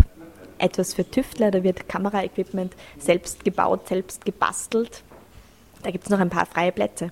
etwas 0.59 0.95
für 0.95 1.09
Tüftler. 1.09 1.51
Da 1.51 1.63
wird 1.63 1.89
Kameraequipment 1.89 2.75
selbst 2.99 3.45
gebaut, 3.45 3.89
selbst 3.89 4.25
gebastelt. 4.25 5.03
Da 5.83 5.91
gibt 5.91 6.05
es 6.05 6.11
noch 6.11 6.21
ein 6.21 6.31
paar 6.31 6.47
freie 6.47 6.73
Plätze. 6.73 7.11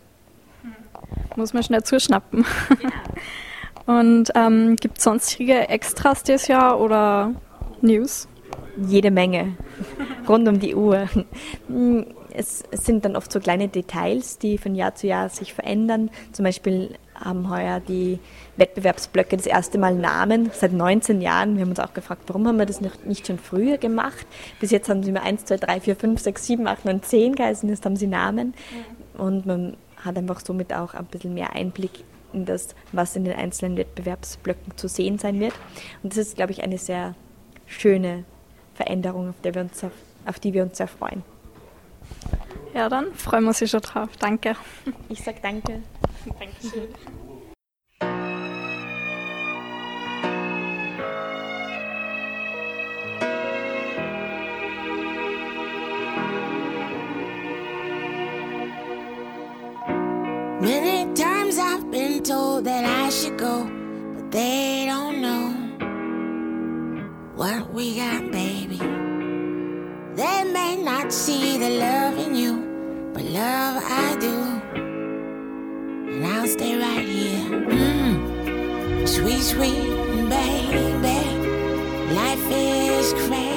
Muss 1.36 1.52
man 1.52 1.62
schnell 1.62 1.82
zuschnappen. 1.82 2.44
Und 3.86 4.30
ähm, 4.34 4.76
gibt 4.76 4.98
es 4.98 5.04
sonstige 5.04 5.68
Extras 5.68 6.22
dieses 6.22 6.48
Jahr 6.48 6.80
oder 6.80 7.34
News? 7.80 8.28
Jede 8.76 9.10
Menge, 9.10 9.56
rund 10.28 10.48
um 10.48 10.60
die 10.60 10.74
Uhr. 10.74 11.08
Es, 12.32 12.62
es 12.70 12.84
sind 12.84 13.04
dann 13.04 13.16
oft 13.16 13.32
so 13.32 13.40
kleine 13.40 13.68
Details, 13.68 14.38
die 14.38 14.58
von 14.58 14.74
Jahr 14.74 14.94
zu 14.94 15.06
Jahr 15.06 15.28
sich 15.28 15.52
verändern. 15.52 16.10
Zum 16.32 16.44
Beispiel 16.44 16.96
haben 17.14 17.50
heuer 17.50 17.80
die 17.80 18.18
Wettbewerbsblöcke 18.56 19.36
das 19.36 19.46
erste 19.46 19.78
Mal 19.78 19.94
Namen, 19.94 20.50
seit 20.52 20.72
19 20.72 21.20
Jahren. 21.20 21.56
Wir 21.56 21.62
haben 21.62 21.70
uns 21.70 21.80
auch 21.80 21.92
gefragt, 21.92 22.22
warum 22.28 22.46
haben 22.46 22.58
wir 22.58 22.66
das 22.66 22.80
nicht 22.80 23.26
schon 23.26 23.38
früher 23.38 23.78
gemacht? 23.78 24.26
Bis 24.58 24.70
jetzt 24.70 24.88
haben 24.88 25.02
sie 25.02 25.12
mir 25.12 25.22
1, 25.22 25.44
2, 25.44 25.56
3, 25.58 25.80
4, 25.80 25.96
5, 25.96 26.20
6, 26.20 26.46
7, 26.46 26.66
8, 26.66 26.84
9, 26.84 27.02
10 27.02 27.34
geheißen, 27.34 27.68
jetzt 27.68 27.84
haben 27.84 27.96
sie 27.96 28.06
Namen. 28.06 28.54
Und 29.18 29.46
man 29.46 29.76
hat 29.96 30.16
einfach 30.16 30.40
somit 30.40 30.72
auch 30.72 30.94
ein 30.94 31.06
bisschen 31.06 31.34
mehr 31.34 31.54
Einblick 31.54 32.04
in 32.32 32.44
das, 32.44 32.74
was 32.92 33.16
in 33.16 33.24
den 33.24 33.34
einzelnen 33.34 33.76
Wettbewerbsblöcken 33.76 34.76
zu 34.76 34.88
sehen 34.88 35.18
sein 35.18 35.40
wird. 35.40 35.54
Und 36.02 36.12
das 36.12 36.18
ist, 36.18 36.36
glaube 36.36 36.52
ich, 36.52 36.62
eine 36.62 36.78
sehr 36.78 37.14
schöne 37.66 38.24
Veränderung, 38.80 39.28
auf, 39.28 39.40
der 39.42 39.54
wir 39.54 39.62
uns, 39.62 39.84
auf, 39.84 39.92
auf 40.24 40.38
die 40.38 40.54
wir 40.54 40.62
uns 40.62 40.78
sehr 40.78 40.88
freuen. 40.88 41.22
Ja, 42.72 42.88
dann 42.88 43.12
freuen 43.14 43.44
wir 43.44 43.48
uns 43.48 43.70
schon 43.70 43.80
drauf. 43.80 44.08
Danke. 44.18 44.56
Ich 45.10 45.22
sage 45.22 45.38
danke. 45.42 45.82
Dankeschön. 46.38 46.88
Many 60.60 61.12
times 61.14 61.58
I've 61.58 61.90
been 61.90 62.22
told 62.22 62.64
that 62.64 62.84
I 62.84 63.10
should 63.10 63.36
go, 63.36 63.64
but 64.14 64.30
they 64.30 64.86
don't 64.86 65.20
know 65.20 65.69
what 67.40 67.72
we 67.72 67.96
got, 67.96 68.30
baby. 68.30 68.76
They 70.20 70.44
may 70.44 70.76
not 70.76 71.10
see 71.10 71.56
the 71.56 71.70
love 71.70 72.18
in 72.18 72.34
you, 72.34 72.52
but 73.14 73.24
love 73.24 73.82
I 73.82 74.14
do. 74.20 74.36
And 76.12 76.26
I'll 76.26 76.46
stay 76.46 76.76
right 76.76 77.08
here. 77.08 77.48
Mm. 77.76 79.08
Sweet, 79.08 79.40
sweet 79.40 79.88
baby. 80.28 81.20
Life 82.20 82.46
is 82.50 83.14
crazy, 83.24 83.49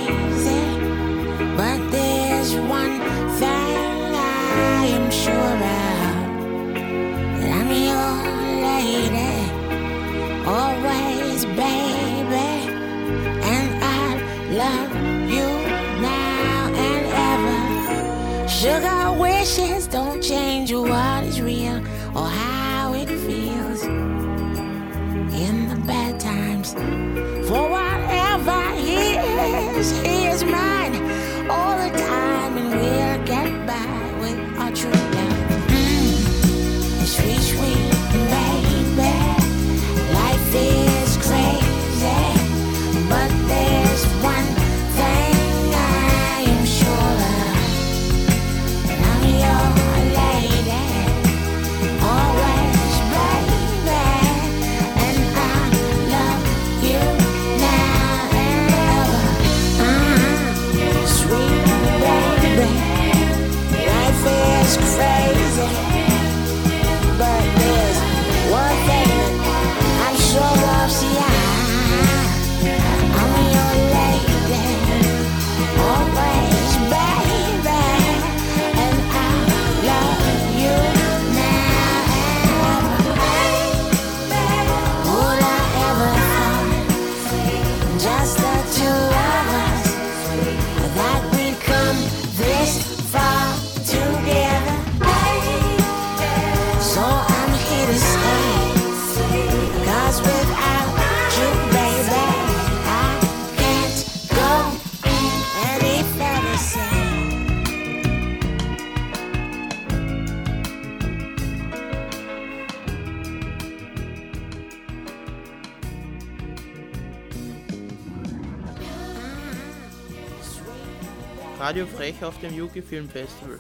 Radio 121.74 121.88
Frech 121.88 122.24
auf 122.24 122.40
dem 122.40 122.56
Yuki 122.56 122.84
Film 122.84 123.10
Festival. 123.10 123.60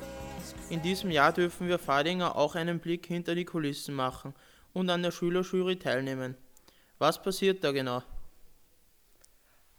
In 0.69 0.83
diesem 0.83 1.09
Jahr 1.09 1.33
dürfen 1.33 1.67
wir 1.67 1.79
Fadinger 1.79 2.35
auch 2.35 2.53
einen 2.53 2.77
Blick 2.77 3.07
hinter 3.07 3.33
die 3.33 3.43
Kulissen 3.43 3.95
machen 3.95 4.35
und 4.71 4.87
an 4.91 5.01
der 5.01 5.09
Schülerjury 5.09 5.79
teilnehmen. 5.79 6.37
Was 6.99 7.19
passiert 7.19 7.63
da 7.63 7.71
genau? 7.71 8.03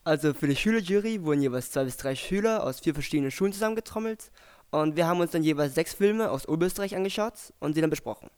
Also 0.03 0.35
für 0.35 0.49
die 0.49 0.57
Schülerjury 0.57 1.23
wurden 1.23 1.43
jeweils 1.43 1.71
zwei 1.71 1.85
bis 1.85 1.97
drei 1.97 2.17
Schüler 2.17 2.65
aus 2.65 2.81
vier 2.81 2.93
verschiedenen 2.93 3.31
Schulen 3.31 3.53
zusammengetrommelt 3.53 4.33
und 4.73 4.97
wir 4.97 5.07
haben 5.07 5.21
uns 5.21 5.31
dann 5.31 5.45
jeweils 5.45 5.77
sechs 5.77 5.95
Filme 5.95 6.29
aus 6.29 6.49
Oberösterreich 6.49 6.97
angeschaut 6.97 7.35
und 7.61 7.75
sie 7.75 7.83
dann 7.83 7.91
besprochen. 7.91 8.31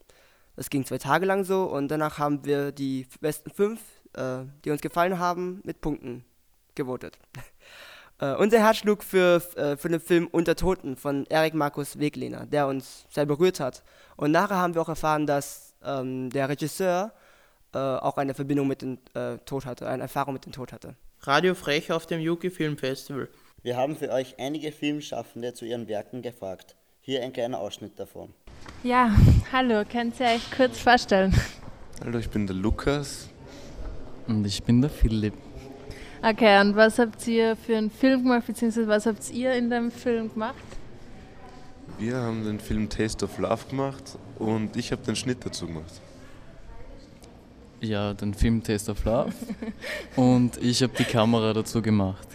Das 0.57 0.69
ging 0.69 0.85
zwei 0.85 0.99
Tage 0.99 1.25
lang 1.25 1.43
so 1.45 1.65
und 1.65 1.89
danach 1.89 2.19
haben 2.19 2.45
wir 2.45 2.71
die 2.71 3.07
besten 3.23 3.51
fünf, 3.51 3.81
äh, 4.13 4.45
die 4.63 4.73
uns 4.73 4.83
gefallen 4.83 5.19
haben, 5.19 5.63
mit 5.65 5.81
Punkten 5.81 6.27
gewotet. 6.75 7.19
Äh, 8.19 8.35
unser 8.35 8.61
Herz 8.61 8.79
schlug 8.79 9.03
für, 9.03 9.43
äh, 9.57 9.77
für 9.77 9.89
den 9.89 10.01
Film 10.01 10.27
Unter 10.31 10.57
Toten 10.57 10.97
von 10.97 11.27
Erik 11.27 11.53
Markus 11.53 11.99
Weglehner, 11.99 12.47
der 12.47 12.67
uns 12.67 13.05
sehr 13.11 13.27
berührt 13.27 13.61
hat. 13.61 13.83
Und 14.17 14.31
nachher 14.31 14.57
haben 14.57 14.75
wir 14.75 14.81
auch 14.81 14.89
erfahren, 14.89 15.27
dass 15.27 15.75
ähm, 15.85 16.31
der 16.31 16.49
Regisseur 16.49 17.13
äh, 17.75 17.79
auch 17.79 18.17
eine 18.17 18.33
Verbindung 18.33 18.69
mit 18.69 18.81
dem 18.81 18.99
äh, 19.15 19.37
Tod 19.45 19.67
hatte, 19.67 19.87
eine 19.87 20.05
Erfahrung 20.05 20.33
mit 20.33 20.47
dem 20.47 20.53
Tod 20.53 20.73
hatte. 20.73 20.97
Radio 21.21 21.55
Frech 21.55 21.93
auf 21.93 22.07
dem 22.07 22.21
Yuki 22.21 22.51
Film 22.51 22.79
Festival. 22.79 23.29
Wir 23.63 23.77
haben 23.77 23.97
für 23.97 24.11
euch 24.11 24.37
einige 24.39 24.73
Filmschaffende 24.73 25.53
zu 25.53 25.67
ihren 25.67 25.87
Werken 25.89 26.23
gefragt. 26.23 26.75
Hier 27.01 27.23
ein 27.23 27.33
kleiner 27.33 27.59
Ausschnitt 27.59 27.99
davon. 27.99 28.33
Ja, 28.83 29.15
hallo, 29.53 29.85
könnt 29.85 30.19
ihr 30.21 30.27
euch 30.27 30.51
kurz 30.57 30.79
vorstellen? 30.79 31.35
Hallo, 32.03 32.19
ich 32.19 32.31
bin 32.31 32.47
der 32.47 32.57
Lukas. 32.57 33.29
Und 34.27 34.45
ich 34.47 34.63
bin 34.63 34.81
der 34.81 34.91
Philipp. 34.91 35.35
Okay, 36.23 36.61
und 36.61 36.77
was 36.77 36.99
habt 36.99 37.27
ihr 37.27 37.57
für 37.57 37.77
einen 37.77 37.91
Film 37.91 38.23
gemacht, 38.23 38.47
beziehungsweise 38.47 38.89
was 38.89 39.07
habt 39.07 39.31
ihr 39.31 39.53
in 39.53 39.71
dem 39.71 39.91
Film 39.91 40.33
gemacht? 40.33 40.55
Wir 41.99 42.17
haben 42.17 42.45
den 42.45 42.59
Film 42.59 42.89
Taste 42.89 43.25
of 43.25 43.39
Love 43.39 43.69
gemacht 43.71 44.19
und 44.39 44.77
ich 44.77 44.93
habe 44.93 45.03
den 45.03 45.17
Schnitt 45.17 45.45
dazu 45.45 45.67
gemacht. 45.67 46.01
Ja, 47.81 48.15
den 48.15 48.35
Film 48.35 48.63
Taste 48.63 48.93
of 48.93 49.05
Love. 49.05 49.33
und 50.17 50.57
ich 50.63 50.83
habe 50.83 50.93
die 50.99 51.05
Kamera 51.05 51.53
dazu 51.53 51.81
gemacht. 51.81 52.27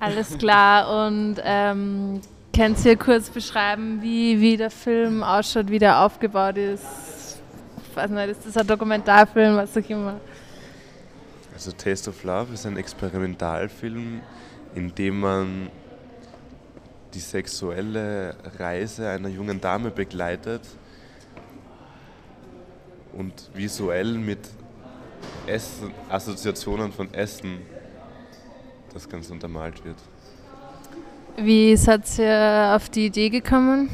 Alles 0.00 0.38
klar, 0.38 1.06
und 1.06 1.36
ähm, 1.42 2.20
könnt 2.54 2.84
ihr 2.84 2.96
kurz 2.96 3.28
beschreiben, 3.30 4.00
wie, 4.00 4.40
wie 4.40 4.56
der 4.56 4.70
Film 4.70 5.22
ausschaut, 5.24 5.68
wie 5.68 5.78
der 5.78 6.00
aufgebaut 6.00 6.56
ist? 6.56 7.38
Ich 7.90 7.96
weiß 7.96 8.10
nicht, 8.10 8.28
ist 8.28 8.46
das 8.46 8.56
ein 8.56 8.66
Dokumentarfilm, 8.66 9.56
was 9.56 9.76
auch 9.76 9.90
immer? 9.90 10.20
Also 11.58 11.72
Taste 11.72 12.10
of 12.10 12.22
Love 12.22 12.54
ist 12.54 12.66
ein 12.66 12.76
Experimentalfilm, 12.76 14.20
in 14.76 14.94
dem 14.94 15.18
man 15.18 15.70
die 17.12 17.18
sexuelle 17.18 18.36
Reise 18.60 19.08
einer 19.08 19.28
jungen 19.28 19.60
Dame 19.60 19.90
begleitet 19.90 20.62
und 23.12 23.50
visuell 23.54 24.18
mit 24.18 24.38
Essen, 25.48 25.92
Assoziationen 26.08 26.92
von 26.92 27.12
Essen 27.12 27.58
das 28.94 29.08
Ganze 29.08 29.32
untermalt 29.32 29.84
wird. 29.84 29.98
Wie 31.38 31.76
seid 31.76 32.20
ihr 32.20 32.72
auf 32.76 32.88
die 32.88 33.06
Idee 33.06 33.30
gekommen? 33.30 33.90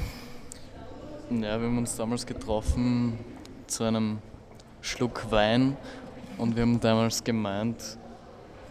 Ja, 1.31 1.59
wir 1.59 1.67
haben 1.67 1.79
uns 1.79 1.97
damals 1.97 2.27
getroffen 2.27 3.19
zu 3.67 3.85
einem 3.85 4.19
Schluck 4.83 5.31
Wein 5.31 5.79
und 6.39 6.57
wir 6.57 6.63
haben 6.63 6.81
damals 6.81 7.23
gemeint, 7.23 7.99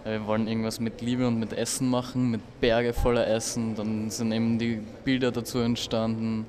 wir 0.04 0.28
wollen 0.28 0.48
irgendwas 0.48 0.80
mit 0.80 1.02
Liebe 1.02 1.28
und 1.28 1.40
mit 1.40 1.54
Essen 1.54 1.90
machen, 1.90 2.32
mit 2.32 2.42
Berge 2.60 2.94
voller 2.94 3.26
Essen. 3.28 3.76
Dann 3.76 4.10
sind 4.10 4.32
eben 4.34 4.60
die 4.60 4.82
Bilder 5.06 5.32
dazu 5.32 5.60
entstanden, 5.60 6.46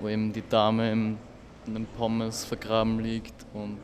wo 0.00 0.08
eben 0.08 0.32
die 0.32 0.42
Dame 0.48 0.90
in 0.90 1.16
den 1.66 1.86
Pommes 1.96 2.44
vergraben 2.44 2.98
liegt 2.98 3.34
und 3.54 3.78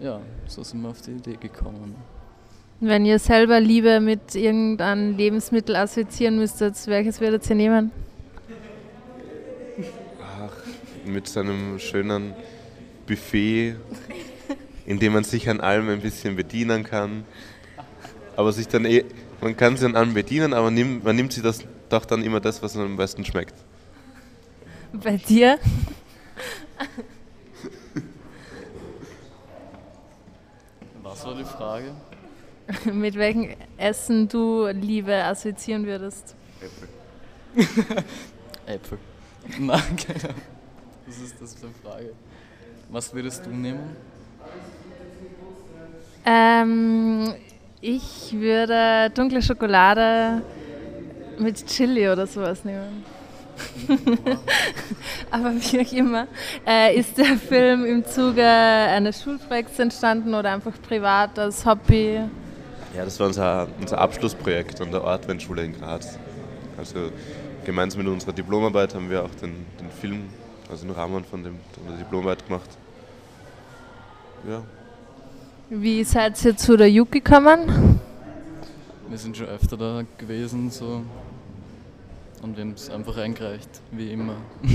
ja, 0.00 0.20
so 0.46 0.62
sind 0.62 0.82
wir 0.82 0.90
auf 0.90 1.00
die 1.00 1.12
Idee 1.12 1.36
gekommen. 1.36 1.94
Wenn 2.80 3.06
ihr 3.06 3.18
selber 3.18 3.60
Liebe 3.60 4.00
mit 4.00 4.34
irgendeinem 4.34 5.16
Lebensmittel 5.16 5.76
assoziieren 5.76 6.36
müsstet, 6.36 6.74
welches 6.86 7.20
würdet 7.20 7.48
ihr 7.48 7.56
nehmen? 7.56 7.90
Ach, 10.20 10.52
mit 11.06 11.26
so 11.26 11.40
einem 11.40 11.78
schönen 11.78 12.34
Buffet, 13.06 13.76
in 14.86 14.98
dem 14.98 15.12
man 15.12 15.24
sich 15.24 15.48
an 15.48 15.60
allem 15.60 15.88
ein 15.88 16.00
bisschen 16.00 16.36
bedienen 16.36 16.84
kann. 16.84 17.24
Aber 18.36 18.52
sich 18.52 18.68
dann 18.68 18.84
eh, 18.84 19.04
man 19.40 19.56
kann 19.56 19.76
sich 19.76 19.86
an 19.86 19.96
allem 19.96 20.14
bedienen, 20.14 20.52
aber 20.52 20.70
nimmt, 20.70 21.04
man 21.04 21.16
nimmt 21.16 21.32
sich 21.32 21.42
das 21.42 21.60
doch 21.88 22.04
dann 22.04 22.22
immer 22.22 22.40
das, 22.40 22.62
was 22.62 22.76
einem 22.76 22.86
am 22.86 22.96
besten 22.96 23.24
schmeckt. 23.24 23.54
Bei 24.92 25.16
dir? 25.16 25.58
Was 31.02 31.24
war 31.24 31.34
die 31.34 31.44
Frage? 31.44 31.92
mit 32.92 33.14
welchem 33.14 33.50
Essen 33.76 34.28
du 34.28 34.66
Liebe 34.68 35.14
assoziieren 35.14 35.86
würdest? 35.86 36.34
Äpfel. 37.54 38.04
Äpfel. 38.66 38.98
Nein, 39.58 39.96
keine 39.96 40.24
Ahnung. 40.24 40.42
Das 41.06 41.18
ist 41.18 41.34
das 41.40 41.54
für 41.54 41.66
eine 41.66 41.74
Frage. 41.82 42.12
Was 42.88 43.12
würdest 43.12 43.44
du 43.44 43.50
nehmen? 43.50 43.96
Ähm, 46.24 47.34
ich 47.80 48.32
würde 48.32 49.10
dunkle 49.14 49.42
Schokolade 49.42 50.42
mit 51.38 51.66
Chili 51.66 52.08
oder 52.08 52.26
sowas 52.26 52.64
nehmen. 52.64 53.04
Aber 55.30 55.52
wie 55.54 55.80
auch 55.80 55.92
immer, 55.92 56.26
äh, 56.66 56.96
ist 56.96 57.18
der 57.18 57.36
Film 57.36 57.84
im 57.84 58.04
Zuge 58.04 58.44
eines 58.44 59.22
Schulprojekts 59.22 59.78
entstanden 59.78 60.34
oder 60.34 60.52
einfach 60.52 60.72
privat 60.88 61.38
als 61.38 61.64
Hobby? 61.64 62.20
Ja, 62.96 63.04
das 63.04 63.18
war 63.20 63.26
unser, 63.26 63.68
unser 63.80 63.98
Abschlussprojekt 63.98 64.80
an 64.80 64.90
der 64.90 65.04
Ortwendschule 65.04 65.64
in 65.64 65.78
Graz. 65.78 66.18
Also 66.78 67.10
gemeinsam 67.64 68.02
mit 68.02 68.12
unserer 68.12 68.32
Diplomarbeit 68.32 68.94
haben 68.94 69.10
wir 69.10 69.22
auch 69.22 69.34
den, 69.40 69.66
den 69.80 69.90
Film, 69.90 70.28
also 70.70 70.86
den 70.86 70.94
Rahmen 70.94 71.24
von 71.24 71.42
dem, 71.42 71.56
der 71.88 71.96
Diplomarbeit 71.96 72.46
gemacht. 72.46 72.70
Ja. 74.48 74.62
Wie 75.76 76.04
seid 76.04 76.44
ihr 76.44 76.56
zu 76.56 76.76
der 76.76 76.88
JUG 76.88 77.10
gekommen? 77.10 77.98
Wir 79.08 79.18
sind 79.18 79.36
schon 79.36 79.48
öfter 79.48 79.76
da 79.76 80.02
gewesen 80.18 80.70
so 80.70 81.02
und 82.42 82.56
wir 82.56 82.62
haben 82.62 82.74
es 82.76 82.88
einfach 82.90 83.16
eingereicht, 83.16 83.68
wie 83.90 84.12
immer. 84.12 84.36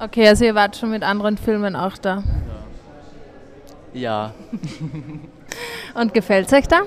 Okay, 0.00 0.26
also 0.26 0.44
ihr 0.44 0.54
wart 0.56 0.74
schon 0.76 0.90
mit 0.90 1.04
anderen 1.04 1.38
Filmen 1.38 1.76
auch 1.76 1.96
da. 1.96 2.24
Ja. 3.92 4.34
Und 5.94 6.12
gefällt 6.12 6.48
es 6.48 6.52
euch 6.54 6.66
da? 6.66 6.80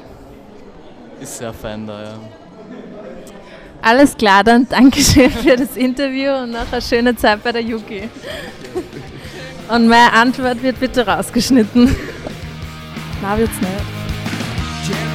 Ist 1.22 1.38
sehr 1.38 1.54
fein 1.54 1.88
da, 1.88 2.04
ja. 2.04 2.20
Alles 3.82 4.18
klar, 4.18 4.44
dann 4.44 4.68
Dankeschön 4.68 5.30
für 5.44 5.56
das 5.56 5.78
Interview 5.78 6.34
und 6.34 6.52
noch 6.52 6.70
eine 6.70 6.82
schöne 6.82 7.16
Zeit 7.16 7.42
bei 7.42 7.54
der 7.54 7.62
Yuki. 7.62 8.10
Und 9.70 9.88
meine 9.88 10.12
Antwort 10.12 10.62
wird 10.62 10.78
bitte 10.78 11.08
rausgeschnitten. 11.08 11.96
Na 13.22 13.38
Wiedersehen. 13.38 15.15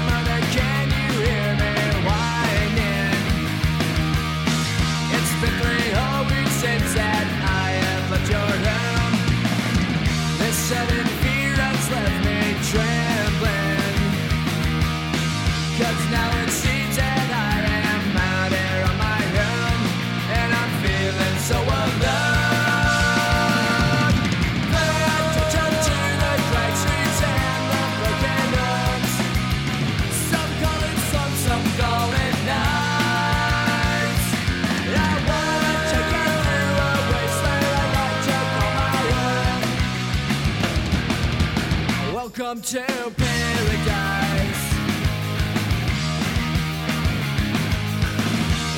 Welcome 42.51 42.65
to 42.65 42.83
paradise. 43.17 44.65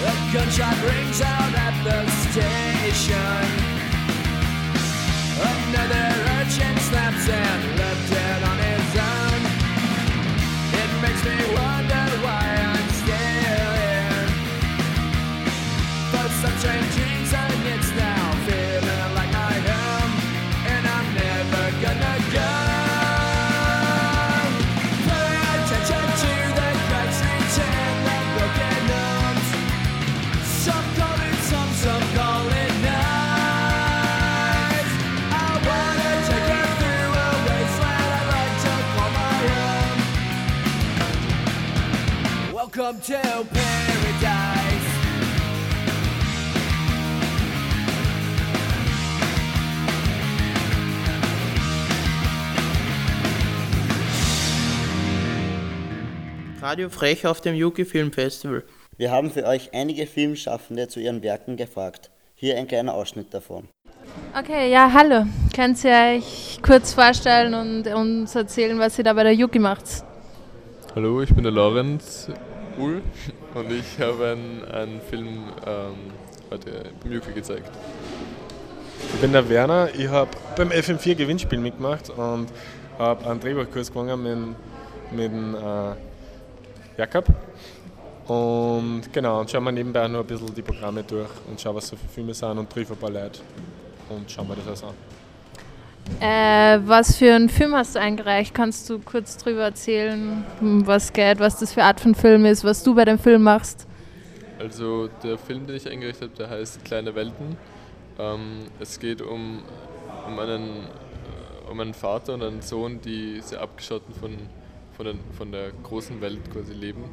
A 0.05 0.13
gunshot 0.31 0.77
rings 0.85 1.23
out 1.23 1.55
at 1.57 1.75
the 1.83 2.05
station. 2.29 3.45
Another 5.41 6.07
urchin 6.37 6.77
snaps 6.85 7.27
and 7.31 7.79
left 7.79 8.11
dead 8.11 8.43
on 8.43 8.59
his 8.59 8.93
own. 9.09 9.41
It 10.83 10.91
makes 11.01 11.23
me 11.25 11.37
wonder 11.57 12.05
why 12.27 12.45
I'm 12.77 12.89
still 13.01 13.73
here. 13.81 14.29
But 16.13 16.31
some 16.43 16.57
strange 16.59 17.12
Welcome 42.83 43.01
to 43.03 43.45
paradise. 43.45 44.87
Radio 56.61 56.89
Frech 56.89 57.25
auf 57.25 57.41
dem 57.41 57.55
Yuki 57.55 57.85
Film 57.85 58.11
Festival. 58.11 58.65
Wir 58.97 59.13
haben 59.13 59.31
für 59.31 59.45
euch 59.45 59.73
einige 59.73 60.09
Filmschaffende 60.09 60.89
zu 60.89 60.99
ihren 60.99 61.23
Werken 61.23 61.57
gefragt. 61.57 62.11
Hier 62.35 62.57
ein 62.57 62.67
kleiner 62.67 62.95
Ausschnitt 62.95 63.33
davon. 63.33 63.69
Okay, 64.37 64.73
ja, 64.73 64.93
hallo. 64.93 65.27
Könnt 65.55 65.85
ihr 65.85 66.17
euch 66.17 66.59
kurz 66.63 66.95
vorstellen 66.95 67.55
und 67.55 67.87
uns 67.95 68.35
erzählen, 68.35 68.77
was 68.81 68.99
ihr 68.99 69.05
da 69.05 69.13
bei 69.13 69.23
der 69.23 69.35
Yuki 69.35 69.61
macht? 69.61 69.85
Hallo, 70.97 71.23
ich 71.23 71.33
bin 71.33 71.45
der 71.45 71.53
Lorenz 71.53 72.29
Uhl 72.79 73.03
und 73.55 73.73
ich 73.73 73.99
habe 73.99 74.33
einen, 74.33 74.65
einen 74.65 75.01
Film 75.01 75.45
ähm, 75.67 75.95
heute 76.51 76.91
beim 77.03 77.13
Yuki 77.13 77.33
gezeigt. 77.33 77.71
Ich 79.15 79.21
bin 79.21 79.33
der 79.33 79.49
Werner, 79.49 79.89
ich 79.95 80.09
habe 80.09 80.31
beim 80.57 80.71
FM4 80.71 81.15
Gewinnspiel 81.15 81.59
mitgemacht 81.59 82.11
und 82.11 82.49
habe 82.99 83.29
einen 83.29 83.41
Drehbuchkurs 83.41 83.91
gewonnen 83.91 84.23
mit, 85.11 85.17
mit 85.17 85.33
dem 85.33 85.55
äh, 85.55 85.95
Jakob. 86.97 87.27
Und 88.29 89.13
genau, 89.13 89.41
und 89.41 89.51
schauen 89.51 89.65
wir 89.65 89.73
nebenbei 89.73 90.07
nur 90.09 90.21
ein 90.21 90.27
bisschen 90.27 90.55
die 90.55 90.63
Programme 90.63 91.03
durch 91.03 91.31
und 91.49 91.61
schauen, 91.61 91.75
was 91.77 91.89
so 91.89 91.97
für 91.97 92.09
Filme 92.09 92.33
sind 92.33 92.59
und 92.59 92.71
treffe 92.71 92.93
ein 92.93 92.99
paar 92.99 93.11
Leute 93.11 93.41
und 94.09 94.31
schauen 94.31 94.49
wir 94.49 94.57
das 94.57 94.67
alles 94.67 94.85
an. 94.85 95.22
Äh, 96.21 96.79
was 96.85 97.17
für 97.17 97.35
einen 97.35 97.49
Film 97.49 97.75
hast 97.75 97.95
du 97.95 98.01
eingereicht? 98.01 98.55
Kannst 98.55 98.89
du 98.91 98.99
kurz 98.99 99.37
drüber 99.39 99.63
erzählen, 99.63 100.45
was 100.61 101.13
geht, 101.13 101.41
was 101.41 101.59
das 101.59 101.73
für 101.73 101.83
Art 101.83 102.01
von 102.01 102.15
Film 102.15 102.45
ist, 102.45 102.65
was 102.65 102.83
du 102.83 102.95
bei 102.95 103.05
dem 103.05 103.19
Film 103.19 103.43
machst? 103.43 103.87
Also 104.59 105.09
der 105.23 105.39
Film, 105.39 105.67
den 105.67 105.77
ich 105.77 105.89
eingerichtet 105.91 106.31
habe, 106.31 106.37
der 106.37 106.51
heißt 106.51 106.85
Kleine 106.85 107.15
Welten. 107.15 107.57
Ähm, 108.19 108.67
es 108.79 109.01
geht 109.01 109.21
um, 109.21 109.63
um, 110.27 110.39
einen, 110.39 110.69
äh, 110.69 111.71
um 111.71 111.81
einen 111.81 111.95
Vater 111.95 112.35
und 112.35 112.43
einen 112.43 112.63
Sohn, 112.63 113.01
die 113.01 113.41
sehr 113.41 113.61
abgeschotten 113.61 114.15
von, 114.15 114.37
von, 114.97 115.07
den, 115.07 115.19
von 115.37 115.51
der 115.51 115.73
großen 115.83 116.21
Welt 116.21 116.39
quasi 116.53 116.75
leben. 116.75 117.05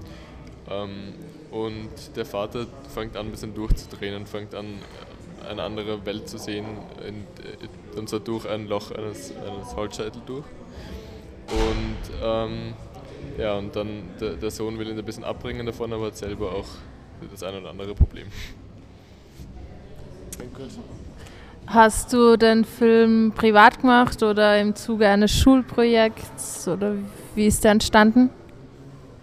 Ähm, 0.69 1.13
und 1.51 2.15
der 2.15 2.25
Vater 2.25 2.67
fängt 2.93 3.17
an, 3.17 3.27
ein 3.27 3.31
bisschen 3.31 3.55
durchzudrehen 3.55 4.15
und 4.15 4.29
fängt 4.29 4.53
an, 4.53 4.67
eine 5.49 5.63
andere 5.63 6.05
Welt 6.05 6.29
zu 6.29 6.37
sehen, 6.37 6.65
in, 7.07 7.25
und 7.99 8.09
zwar 8.09 8.19
durch 8.21 8.47
ein 8.47 8.67
Loch 8.67 8.91
eines, 8.91 9.33
eines 9.35 9.75
Holzscheitel 9.75 10.21
durch. 10.25 10.45
Und 11.51 12.23
ähm, 12.23 12.73
ja, 13.37 13.57
und 13.57 13.75
dann 13.75 14.03
der, 14.19 14.33
der, 14.33 14.51
Sohn 14.51 14.77
will 14.79 14.87
ihn 14.89 14.97
ein 14.97 15.05
bisschen 15.05 15.23
abbringen 15.23 15.65
davon, 15.65 15.91
aber 15.93 16.07
hat 16.07 16.17
selber 16.17 16.51
auch 16.51 16.67
das 17.31 17.43
ein 17.43 17.55
oder 17.55 17.69
andere 17.69 17.93
Problem. 17.93 18.27
Hast 21.67 22.13
du 22.13 22.37
den 22.37 22.65
Film 22.65 23.33
privat 23.35 23.81
gemacht 23.81 24.23
oder 24.23 24.59
im 24.59 24.75
Zuge 24.75 25.07
eines 25.07 25.31
Schulprojekts 25.31 26.67
oder 26.67 26.95
wie 27.35 27.45
ist 27.45 27.63
der 27.63 27.71
entstanden? 27.71 28.29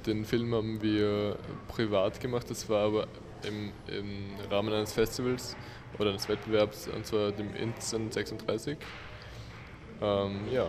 Den 0.07 0.25
Film 0.25 0.55
haben 0.55 0.81
wir 0.81 1.37
privat 1.69 2.21
gemacht, 2.21 2.49
das 2.49 2.69
war 2.69 2.87
aber 2.87 3.07
im, 3.47 3.73
im 3.92 4.51
Rahmen 4.51 4.73
eines 4.73 4.92
Festivals 4.92 5.57
oder 5.99 6.11
eines 6.11 6.29
Wettbewerbs, 6.29 6.88
und 6.95 7.05
zwar 7.05 7.33
dem 7.33 7.55
Inzen 7.57 8.11
36. 8.11 8.77
Ähm, 10.01 10.40
ja. 10.53 10.66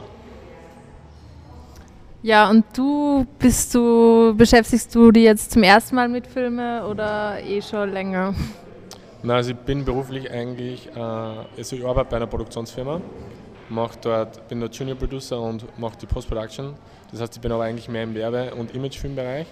Ja, 2.23 2.49
und 2.49 2.65
du 2.75 3.27
bist 3.37 3.75
du, 3.75 4.33
beschäftigst 4.35 4.93
du 4.95 5.11
dich 5.11 5.23
jetzt 5.23 5.51
zum 5.51 5.63
ersten 5.63 5.95
Mal 5.95 6.09
mit 6.09 6.25
Filmen 6.25 6.83
oder 6.83 7.39
eh 7.43 7.61
schon 7.61 7.91
länger? 7.91 8.33
Na, 9.21 9.35
also 9.35 9.51
ich 9.51 9.57
bin 9.57 9.85
beruflich 9.85 10.29
eigentlich, 10.31 10.89
äh, 10.95 10.99
also 10.99 11.75
ich 11.75 11.85
arbeite 11.85 12.09
bei 12.09 12.17
einer 12.17 12.27
Produktionsfirma, 12.27 13.01
mach 13.69 13.95
dort, 13.97 14.47
bin 14.47 14.59
dort 14.59 14.75
Junior 14.75 14.97
Producer 14.97 15.39
und 15.39 15.65
mache 15.79 15.97
die 15.97 16.05
Post-Production. 16.05 16.73
Das 17.11 17.21
heißt, 17.21 17.35
ich 17.35 17.41
bin 17.41 17.51
aber 17.51 17.63
eigentlich 17.63 17.89
mehr 17.89 18.03
im 18.03 18.13
Werbe- 18.13 18.53
und 18.55 18.73
Imagefilmbereich, 18.73 19.47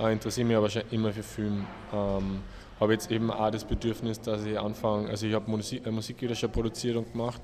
äh, 0.00 0.12
interessiere 0.12 0.46
mich 0.46 0.56
aber 0.56 0.70
schon 0.70 0.82
immer 0.90 1.12
für 1.12 1.22
Film. 1.22 1.66
Ähm, 1.92 2.40
habe 2.80 2.92
jetzt 2.92 3.10
eben 3.10 3.30
auch 3.30 3.50
das 3.50 3.64
Bedürfnis, 3.64 4.20
dass 4.20 4.44
ich 4.44 4.58
anfange, 4.58 5.08
also 5.08 5.26
ich 5.26 5.34
habe 5.34 5.50
Musik, 5.50 5.86
äh, 5.86 5.90
Musik 5.90 6.20
wieder 6.20 6.34
schon 6.34 6.50
produziert 6.50 6.96
und 6.96 7.12
gemacht 7.12 7.42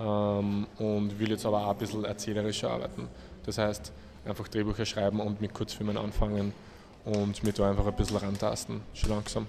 ähm, 0.00 0.66
und 0.78 1.18
will 1.18 1.30
jetzt 1.30 1.46
aber 1.46 1.66
auch 1.66 1.70
ein 1.70 1.78
bisschen 1.78 2.04
erzählerischer 2.04 2.70
arbeiten. 2.70 3.08
Das 3.44 3.58
heißt, 3.58 3.92
einfach 4.24 4.48
Drehbücher 4.48 4.84
schreiben 4.84 5.20
und 5.20 5.40
mit 5.40 5.54
Kurzfilmen 5.54 5.96
anfangen 5.96 6.52
und 7.04 7.42
mich 7.44 7.54
da 7.54 7.70
einfach 7.70 7.86
ein 7.86 7.94
bisschen 7.94 8.16
rantasten, 8.16 8.80
schon 8.92 9.10
langsam. 9.10 9.46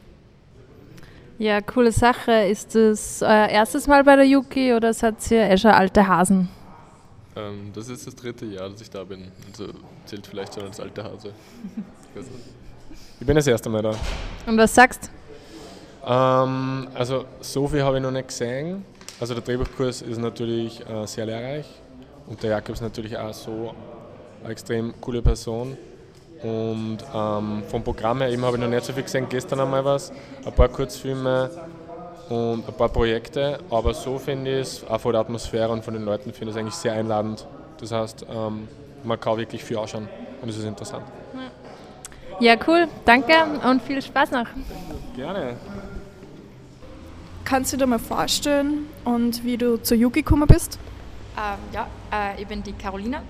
Ja, 1.39 1.61
coole 1.61 1.91
Sache. 1.91 2.31
Ist 2.45 2.73
das 2.73 3.21
euer 3.21 3.47
erstes 3.47 3.85
Mal 3.85 4.03
bei 4.03 4.15
der 4.15 4.25
Yuki 4.25 4.73
oder 4.73 4.93
seid 4.93 5.29
ihr 5.29 5.49
eh 5.49 5.57
schon 5.57 5.71
alte 5.71 6.07
Hasen? 6.07 6.49
Ähm, 7.35 7.71
das 7.73 7.89
ist 7.89 8.07
das 8.07 8.15
dritte 8.15 8.45
Jahr, 8.45 8.69
dass 8.69 8.81
ich 8.81 8.89
da 8.89 9.03
bin. 9.03 9.31
Also 9.51 9.71
zählt 10.05 10.25
vielleicht 10.25 10.55
schon 10.55 10.63
als 10.63 10.79
alte 10.79 11.03
Hase. 11.03 11.31
ich 13.19 13.27
bin 13.27 13.35
das 13.35 13.45
erste 13.45 13.69
Mal 13.69 13.83
da. 13.83 13.91
Und 14.47 14.57
was 14.57 14.73
sagst 14.73 15.11
du? 16.03 16.11
Ähm, 16.11 16.87
also 16.95 17.25
so 17.41 17.67
viel 17.67 17.83
habe 17.83 17.97
ich 17.97 18.03
noch 18.03 18.11
nicht 18.11 18.29
gesehen. 18.29 18.83
Also 19.19 19.35
der 19.35 19.43
Drehbuchkurs 19.43 20.01
ist 20.01 20.17
natürlich 20.17 20.83
äh, 20.89 21.05
sehr 21.05 21.27
lehrreich 21.27 21.67
und 22.25 22.41
der 22.41 22.51
Jakob 22.51 22.73
ist 22.73 22.81
natürlich 22.81 23.15
auch 23.15 23.33
so 23.33 23.75
eine 24.43 24.51
extrem 24.51 24.99
coole 25.01 25.21
Person. 25.21 25.77
Und 26.43 26.99
ähm, 27.13 27.63
vom 27.67 27.83
Programm 27.83 28.21
her 28.21 28.29
eben 28.29 28.43
habe 28.45 28.57
ich 28.57 28.63
noch 28.63 28.69
nicht 28.69 28.85
so 28.85 28.93
viel 28.93 29.03
gesehen. 29.03 29.27
Gestern 29.29 29.59
einmal 29.59 29.83
was, 29.83 30.11
ein 30.45 30.53
paar 30.53 30.69
Kurzfilme 30.69 31.49
und 32.29 32.67
ein 32.67 32.73
paar 32.73 32.89
Projekte. 32.89 33.59
Aber 33.69 33.93
so 33.93 34.19
finde 34.19 34.59
ich 34.59 34.61
es, 34.61 34.87
auch 34.87 34.99
von 34.99 35.13
der 35.13 35.21
Atmosphäre 35.21 35.71
und 35.71 35.83
von 35.83 35.93
den 35.93 36.03
Leuten, 36.03 36.33
finde 36.33 36.51
ich 36.51 36.55
es 36.55 36.57
eigentlich 36.57 36.75
sehr 36.75 36.93
einladend. 36.93 37.47
Das 37.79 37.91
heißt, 37.91 38.25
ähm, 38.29 38.67
man 39.03 39.19
kann 39.19 39.37
wirklich 39.37 39.63
viel 39.63 39.77
ausschauen 39.77 40.07
und 40.41 40.49
es 40.49 40.57
ist 40.57 40.65
interessant. 40.65 41.05
Ja, 42.39 42.55
cool. 42.67 42.87
Danke 43.03 43.33
und 43.67 43.81
viel 43.81 44.01
Spaß 44.01 44.31
noch. 44.31 44.45
Gerne. 45.15 45.55
Kannst 47.43 47.73
du 47.73 47.77
dir 47.77 47.87
mal 47.87 47.97
vorstellen 47.97 48.87
und 49.05 49.43
wie 49.43 49.57
du 49.57 49.77
zur 49.77 49.97
Yuki 49.97 50.21
gekommen 50.21 50.47
bist? 50.47 50.77
Ähm, 51.35 51.57
ja, 51.73 51.87
äh, 52.11 52.39
ich 52.41 52.47
bin 52.47 52.61
die 52.61 52.73
Carolina. 52.73 53.21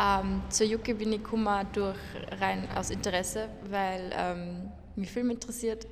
Ähm, 0.00 0.42
zur 0.48 0.66
Yuki 0.66 0.94
bin 0.94 1.12
ich 1.12 1.22
gekommen 1.22 1.66
durch 1.72 1.96
rein 2.40 2.66
aus 2.74 2.90
Interesse, 2.90 3.48
weil 3.68 4.10
ähm, 4.16 4.70
mich 4.96 5.10
Film 5.10 5.30
interessiert 5.30 5.86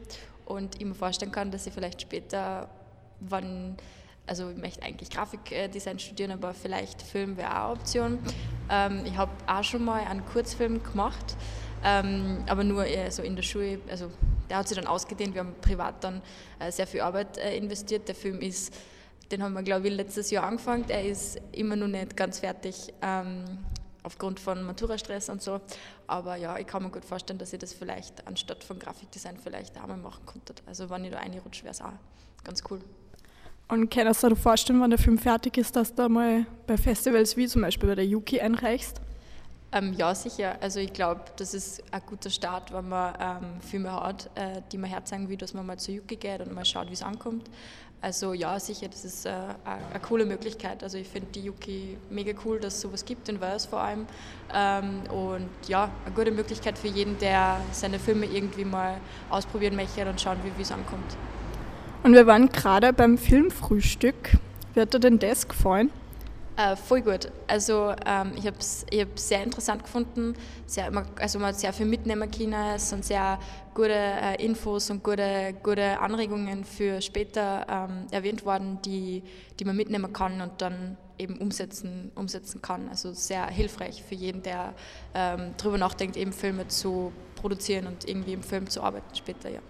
und 0.47 0.77
ich 0.81 0.87
mir 0.87 0.95
vorstellen 0.95 1.33
kann, 1.33 1.51
dass 1.51 1.67
ich 1.67 1.75
vielleicht 1.75 2.01
später, 2.01 2.71
wann, 3.21 3.77
also 4.27 4.49
ich 4.49 4.57
möchte 4.57 4.83
eigentlich 4.83 5.11
Grafikdesign 5.11 5.99
studieren, 5.99 6.31
aber 6.31 6.55
vielleicht 6.55 7.03
Film 7.03 7.37
wäre 7.37 7.51
auch 7.51 7.71
eine 7.71 7.81
Option. 7.81 8.19
Ähm, 8.71 9.03
ich 9.05 9.17
habe 9.17 9.33
auch 9.47 9.65
schon 9.65 9.85
mal 9.85 10.03
einen 10.05 10.25
Kurzfilm 10.25 10.83
gemacht, 10.83 11.37
ähm, 11.85 12.45
aber 12.49 12.65
nur 12.65 12.87
so 13.11 13.23
in 13.23 13.37
der 13.37 13.43
Schule, 13.43 13.79
also 13.91 14.11
der 14.49 14.57
hat 14.57 14.69
sich 14.69 14.79
dann 14.79 14.87
ausgedehnt, 14.87 15.35
wir 15.35 15.41
haben 15.41 15.55
privat 15.61 16.03
dann 16.03 16.23
äh, 16.61 16.73
sehr 16.73 16.87
viel 16.87 17.03
Arbeit 17.03 17.37
äh, 17.37 17.57
investiert. 17.59 18.09
Der 18.09 18.15
Film 18.15 18.41
ist 18.41 18.73
den 19.31 19.43
haben 19.43 19.53
wir, 19.53 19.63
glaube 19.63 19.89
ich, 19.89 19.95
letztes 19.95 20.31
Jahr 20.31 20.45
angefangen. 20.45 20.87
Er 20.89 21.05
ist 21.05 21.39
immer 21.53 21.77
noch 21.77 21.87
nicht 21.87 22.17
ganz 22.17 22.39
fertig. 22.39 22.95
Ähm, 23.03 23.45
aufgrund 24.09 24.41
von 24.41 24.65
Matura-Stress 24.65 25.29
und 25.29 25.43
so. 25.43 25.61
Aber 26.07 26.37
ja, 26.37 26.59
ich 26.59 26.67
kann 26.67 26.83
mir 26.83 26.91
gut 26.91 27.05
vorstellen, 27.05 27.39
dass 27.39 27.53
ich 27.53 27.59
das 27.59 27.75
vielleicht 27.75 28.27
anstatt 28.27 28.65
von 28.65 28.79
Grafikdesign 28.79 29.37
vielleicht 29.37 29.79
auch 29.79 29.87
mal 29.87 29.99
machen 29.99 30.25
könnte. 30.27 30.55
Also 30.67 30.89
wenn 30.89 31.05
ich 31.05 31.11
da 31.11 31.19
reinrutsche, 31.19 31.63
wäre 31.63 31.73
es 31.73 31.83
auch 31.83 31.93
ganz 32.43 32.63
cool. 32.71 32.81
Und 33.69 33.91
kannst 33.91 34.23
du 34.23 34.31
dir 34.31 34.37
vorstellen, 34.37 34.81
wenn 34.81 34.91
der 34.91 34.99
Film 34.99 35.19
fertig 35.19 35.59
ist, 35.59 35.77
dass 35.77 35.95
du 35.95 36.09
mal 36.09 36.47
bei 36.67 36.79
Festivals 36.79 37.37
wie 37.37 37.47
zum 37.47 37.61
Beispiel 37.61 37.89
bei 37.91 37.97
der 37.97 38.07
Yuki 38.07 38.41
einreichst? 38.41 39.03
Ähm, 39.71 39.93
ja, 39.93 40.15
sicher. 40.15 40.57
Also 40.63 40.81
ich 40.81 40.95
glaube, 40.95 41.21
das 41.37 41.53
ist 41.53 41.83
ein 41.93 42.01
guter 42.07 42.31
Start, 42.31 42.73
wenn 42.73 42.89
man 42.89 43.15
ähm, 43.21 43.61
Filme 43.61 43.93
hat, 43.93 44.31
äh, 44.35 44.63
die 44.73 44.79
man 44.79 44.89
herzeigen 44.89 45.29
will, 45.29 45.37
dass 45.37 45.53
man 45.53 45.67
mal 45.67 45.79
zur 45.79 45.95
Yuki 45.95 46.17
geht 46.17 46.41
und 46.41 46.55
mal 46.55 46.65
schaut, 46.65 46.89
wie 46.89 46.95
es 46.95 47.03
ankommt. 47.03 47.51
Also 48.01 48.33
ja, 48.33 48.61
sicher, 48.61 48.87
das 48.89 49.05
ist 49.05 49.27
äh, 49.27 49.31
eine 49.65 50.01
coole 50.01 50.25
Möglichkeit. 50.25 50.85
Also 50.85 50.99
ich 50.99 51.09
finde 51.09 51.29
die 51.35 51.41
Yuki 51.41 51.97
mega 52.11 52.33
cool, 52.45 52.61
dass 52.61 52.77
es 52.77 52.81
sowas 52.81 53.05
gibt, 53.05 53.29
in 53.29 53.41
Wales 53.41 53.67
vor 53.67 53.81
allem. 53.81 54.07
Ähm, 54.55 55.03
und 55.11 55.49
ja, 55.67 55.91
eine 56.05 56.15
gute 56.15 56.31
Möglichkeit 56.31 56.79
für 56.79 56.87
jeden, 56.87 57.19
der 57.19 57.61
seine 57.73 57.99
Filme 57.99 58.27
irgendwie 58.27 58.65
mal 58.65 58.99
ausprobieren 59.31 59.75
möchte 59.75 60.09
und 60.09 60.21
schauen, 60.21 60.39
wie 60.57 60.63
es 60.63 60.71
ankommt. 60.71 61.17
Und 62.05 62.13
wir 62.13 62.27
waren 62.29 62.49
gerade 62.51 62.93
beim 62.93 63.19
Filmfrühstück. 63.19 64.37
Wie 64.75 64.81
hat 64.81 64.95
dir 64.95 65.01
denn 65.01 65.19
das 65.19 65.49
gefallen? 65.49 65.91
Äh, 66.59 66.75
voll 66.75 67.03
gut. 67.03 67.31
Also 67.47 67.95
ähm, 68.05 68.33
ich 68.35 68.45
habe 68.45 68.57
es 68.59 68.85
ich 68.91 69.07
sehr 69.15 69.45
interessant 69.45 69.85
gefunden. 69.85 70.35
Sehr, 70.67 70.91
also 71.21 71.39
man 71.39 71.49
hat 71.51 71.61
sehr 71.61 71.73
viel 71.73 71.87
mitnehmen 71.87 72.29
können. 72.29 72.75
Es 72.75 72.91
sind 72.91 73.05
sehr 73.05 73.39
gute 73.75 73.95
äh, 73.95 74.45
Infos 74.45 74.91
und 74.91 75.05
gute, 75.05 75.55
gute 75.63 76.01
Anregungen 76.01 76.65
für 76.65 77.01
später 77.01 77.65
ähm, 77.71 78.09
erwähnt 78.11 78.45
worden, 78.45 78.81
die, 78.85 79.23
die 79.61 79.65
man 79.65 79.77
mitnehmen 79.77 80.13
kann 80.13 80.41
und 80.41 80.51
dann 80.61 80.97
eben 81.17 81.39
umsetzen, 81.39 82.11
umsetzen 82.17 82.61
kann. 82.61 82.89
Also 82.89 83.13
sehr 83.13 83.47
hilfreich 83.47 84.03
für 84.03 84.17
jeden, 84.17 84.43
der 84.43 84.75
ähm, 85.15 85.55
darüber 85.59 85.79
nachdenkt, 85.79 86.17
eben 86.17 86.33
Filme 86.33 86.67
zu 86.67 87.13
produzieren 87.37 87.87
und 87.87 88.09
irgendwie 88.09 88.33
im 88.33 88.43
Film 88.43 88.69
zu 88.69 88.83
arbeiten 88.83 89.15
später. 89.15 89.49
Ja. 89.49 89.61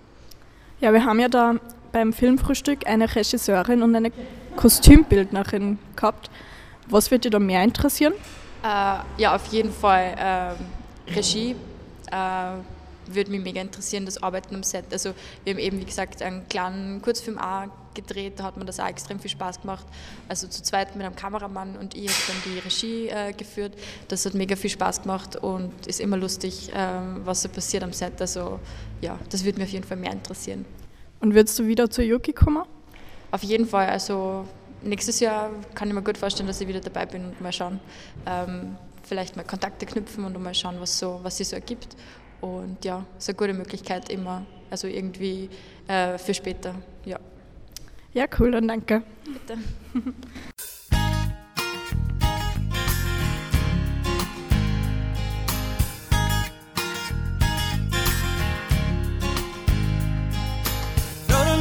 Ja, 0.81 0.95
wir 0.95 1.05
haben 1.05 1.21
ja 1.21 1.29
da 1.29 1.57
beim 1.93 2.15
Filmfrühstück 2.15 2.87
eine 2.87 3.15
Regisseurin 3.15 3.83
und 3.83 3.95
eine 3.95 4.11
Kostümbildnerin 4.57 5.79
gehabt. 5.95 6.31
Was 6.91 7.11
wird 7.11 7.25
dir 7.25 7.31
da 7.31 7.39
mehr 7.39 7.63
interessieren? 7.63 8.15
Äh, 8.63 8.67
ja, 9.19 9.35
auf 9.35 9.47
jeden 9.47 9.73
Fall 9.73 10.57
äh, 11.09 11.13
Regie. 11.13 11.55
Äh, 12.11 13.15
würde 13.15 13.31
mich 13.31 13.43
mega 13.43 13.61
interessieren, 13.61 14.05
das 14.05 14.23
Arbeiten 14.23 14.55
am 14.55 14.63
Set. 14.63 14.85
Also 14.93 15.15
wir 15.45 15.55
haben 15.55 15.61
eben, 15.61 15.81
wie 15.81 15.85
gesagt, 15.85 16.23
einen 16.23 16.47
kleinen 16.49 17.01
Kurzfilm 17.03 17.39
auch 17.39 17.65
gedreht, 17.95 18.35
da 18.37 18.45
hat 18.45 18.57
mir 18.57 18.65
das 18.65 18.79
auch 18.79 18.87
extrem 18.87 19.19
viel 19.19 19.31
Spaß 19.31 19.63
gemacht. 19.63 19.87
Also 20.29 20.47
zu 20.47 20.63
zweit 20.63 20.95
mit 20.95 21.05
einem 21.05 21.17
Kameramann 21.17 21.77
und 21.77 21.95
ich 21.95 22.09
habe 22.09 22.21
dann 22.29 22.53
die 22.53 22.59
Regie 22.59 23.09
äh, 23.09 23.33
geführt. 23.33 23.73
Das 24.09 24.25
hat 24.25 24.35
mega 24.35 24.57
viel 24.57 24.71
Spaß 24.71 25.03
gemacht 25.03 25.37
und 25.37 25.87
ist 25.87 26.01
immer 26.01 26.17
lustig, 26.17 26.73
äh, 26.73 26.77
was 27.25 27.43
so 27.43 27.49
passiert 27.49 27.83
am 27.83 27.93
Set. 27.93 28.21
Also 28.21 28.61
ja, 29.01 29.19
das 29.31 29.45
würde 29.45 29.59
mich 29.59 29.69
auf 29.69 29.73
jeden 29.73 29.87
Fall 29.87 29.97
mehr 29.97 30.13
interessieren. 30.13 30.65
Und 31.21 31.35
würdest 31.35 31.59
du 31.59 31.67
wieder 31.67 31.91
zur 31.91 32.05
Yuki 32.05 32.33
kommen? 32.33 32.65
Auf 33.31 33.43
jeden 33.43 33.67
Fall. 33.67 33.89
Also 33.89 34.45
nächstes 34.83 35.21
Jahr 35.21 35.51
kann 35.75 35.89
ich 35.89 35.95
mir 35.95 36.03
gut 36.03 36.19
vorstellen, 36.19 36.47
dass 36.47 36.61
ich 36.61 36.69
wieder 36.69 36.81
dabei 36.81 37.07
bin 37.07 37.25
und 37.25 37.41
mal 37.41 37.53
schauen, 37.53 37.81
ähm, 38.27 38.77
vielleicht 39.03 39.37
mal 39.37 39.45
Kontakte 39.45 39.87
knüpfen 39.87 40.25
und 40.25 40.41
mal 40.43 40.55
schauen, 40.55 40.77
was 40.81 40.99
so, 40.99 41.21
was 41.23 41.37
sich 41.39 41.49
so 41.49 41.57
ergibt. 41.57 41.97
Und 42.41 42.85
ja, 42.85 43.05
ist 43.19 43.29
eine 43.29 43.37
gute 43.37 43.53
Möglichkeit 43.53 44.11
immer, 44.11 44.47
also 44.71 44.87
irgendwie 44.87 45.51
äh, 45.89 46.19
für 46.19 46.35
später, 46.35 46.75
ja. 47.05 47.19
Ja, 48.15 48.27
cool, 48.39 48.53
dann 48.53 48.69
danke. 48.69 49.03
Bitte. 49.25 49.59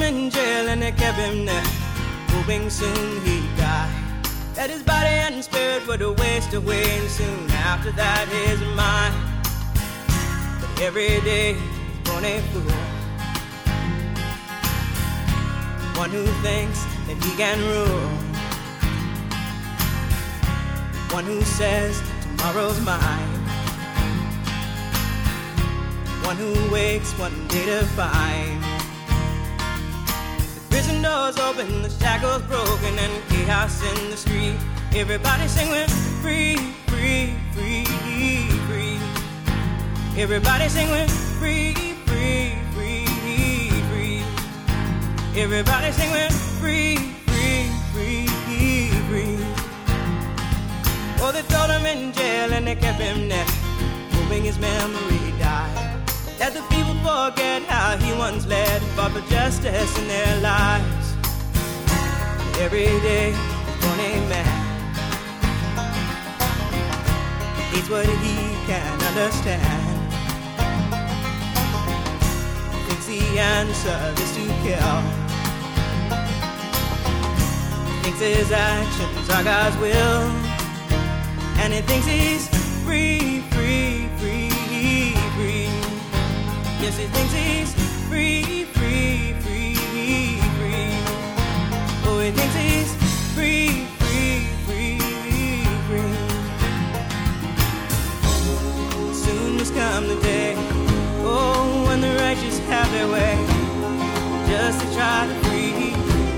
in 0.08 0.30
jail 0.30 0.70
and 0.70 0.82
they 0.82 0.92
kept 0.94 1.18
him 1.18 1.46
there 1.46 1.87
hoping 2.48 2.70
soon 2.70 3.22
he'd 3.26 3.58
die. 3.58 3.92
That 4.54 4.70
his 4.70 4.82
body 4.82 5.08
and 5.08 5.44
spirit 5.44 5.86
would 5.86 6.02
waste 6.18 6.54
away, 6.54 6.98
and 6.98 7.10
soon 7.10 7.52
after 7.52 7.92
that 7.92 8.26
his 8.30 8.62
mind. 8.74 9.14
But 10.62 10.82
every 10.82 11.20
day 11.22 11.56
he's 11.56 12.10
born 12.10 12.24
a 12.24 12.40
fool. 12.54 12.72
One 16.00 16.10
who 16.10 16.26
thinks 16.42 16.86
that 17.08 17.18
he 17.22 17.36
can 17.36 17.60
rule. 17.74 18.08
One 21.14 21.26
who 21.26 21.42
says 21.42 22.02
tomorrow's 22.22 22.80
mine. 22.86 23.28
One 26.24 26.38
who 26.38 26.72
wakes 26.72 27.12
one 27.20 27.48
day 27.50 27.66
to 27.66 27.86
find 27.88 28.77
prison 30.88 31.02
doors 31.02 31.38
open, 31.38 31.82
the 31.82 31.90
shackles 31.90 32.42
broken, 32.44 32.98
and 32.98 33.30
chaos 33.30 33.82
in 33.84 34.12
the 34.12 34.18
street. 34.18 34.56
Everybody 34.96 35.48
singing 35.48 35.88
free, 36.22 36.56
free, 36.88 37.36
free, 37.52 37.86
free. 38.68 39.00
Everybody 40.18 40.70
singing 40.70 41.08
free, 41.40 41.74
free, 42.06 42.56
free, 42.74 43.70
free. 43.90 44.24
Everybody 45.36 45.92
singing 45.92 46.32
free, 46.60 46.96
free, 47.28 47.70
free, 47.94 48.28
free. 49.10 49.38
Oh, 51.20 51.32
they 51.34 51.42
throw 51.44 51.68
him 51.68 51.86
in 51.86 52.14
jail 52.14 52.54
and 52.54 52.66
they 52.66 52.76
kept 52.76 53.00
him 53.00 53.28
there, 53.28 53.46
hoping 54.12 54.44
his 54.44 54.58
memory 54.58 55.34
died. 55.40 55.97
That 56.38 56.54
the 56.54 56.62
people 56.70 56.94
forget 57.02 57.64
how 57.64 57.98
he 57.98 58.14
once 58.14 58.46
led, 58.46 58.82
fought 58.96 59.12
for 59.12 59.22
justice 59.30 59.98
in 59.98 60.08
their 60.08 60.42
lives. 60.42 61.16
Every 62.60 62.86
day, 63.02 63.34
a 63.34 64.30
man. 64.30 64.68
It's 67.74 67.90
what 67.90 68.06
he 68.06 68.36
can 68.68 69.02
understand. 69.02 69.98
Thinks 72.88 73.08
the 73.08 73.40
answer 73.40 74.00
is 74.22 74.32
to 74.38 74.46
kill. 74.62 75.02
Thinks 78.04 78.20
his 78.20 78.52
actions 78.52 79.30
are 79.30 79.44
God's 79.44 79.78
will. 79.78 80.22
And 81.62 81.74
he 81.74 81.82
thinks 81.82 82.06
he's 82.06 82.48
free, 82.86 83.42
free. 83.52 84.07
Yes, 86.88 87.00
he 87.00 87.08
thinks 87.08 87.34
he's 87.34 87.74
free, 88.08 88.64
free, 88.64 89.34
free, 89.42 89.76
free. 90.56 90.94
Oh, 92.08 92.18
he 92.24 92.32
thinks 92.32 92.56
he's 92.56 92.96
free, 93.36 93.84
free, 94.00 94.48
free, 94.66 95.66
free. 95.88 96.16
Soon 99.14 99.58
must 99.58 99.74
come 99.76 100.08
the 100.08 100.16
day, 100.22 100.56
oh, 101.28 101.84
when 101.88 102.00
the 102.00 102.16
righteous 102.24 102.58
have 102.70 102.90
their 102.94 103.10
way, 103.10 103.36
just 104.48 104.80
to 104.80 104.88
try 104.96 105.28
to 105.28 105.34
free. 105.50 105.92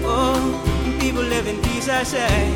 Oh, 0.03 0.97
people 0.99 1.21
live 1.21 1.45
in 1.45 1.61
peace, 1.61 1.87
I 1.89 2.01
say. 2.01 2.49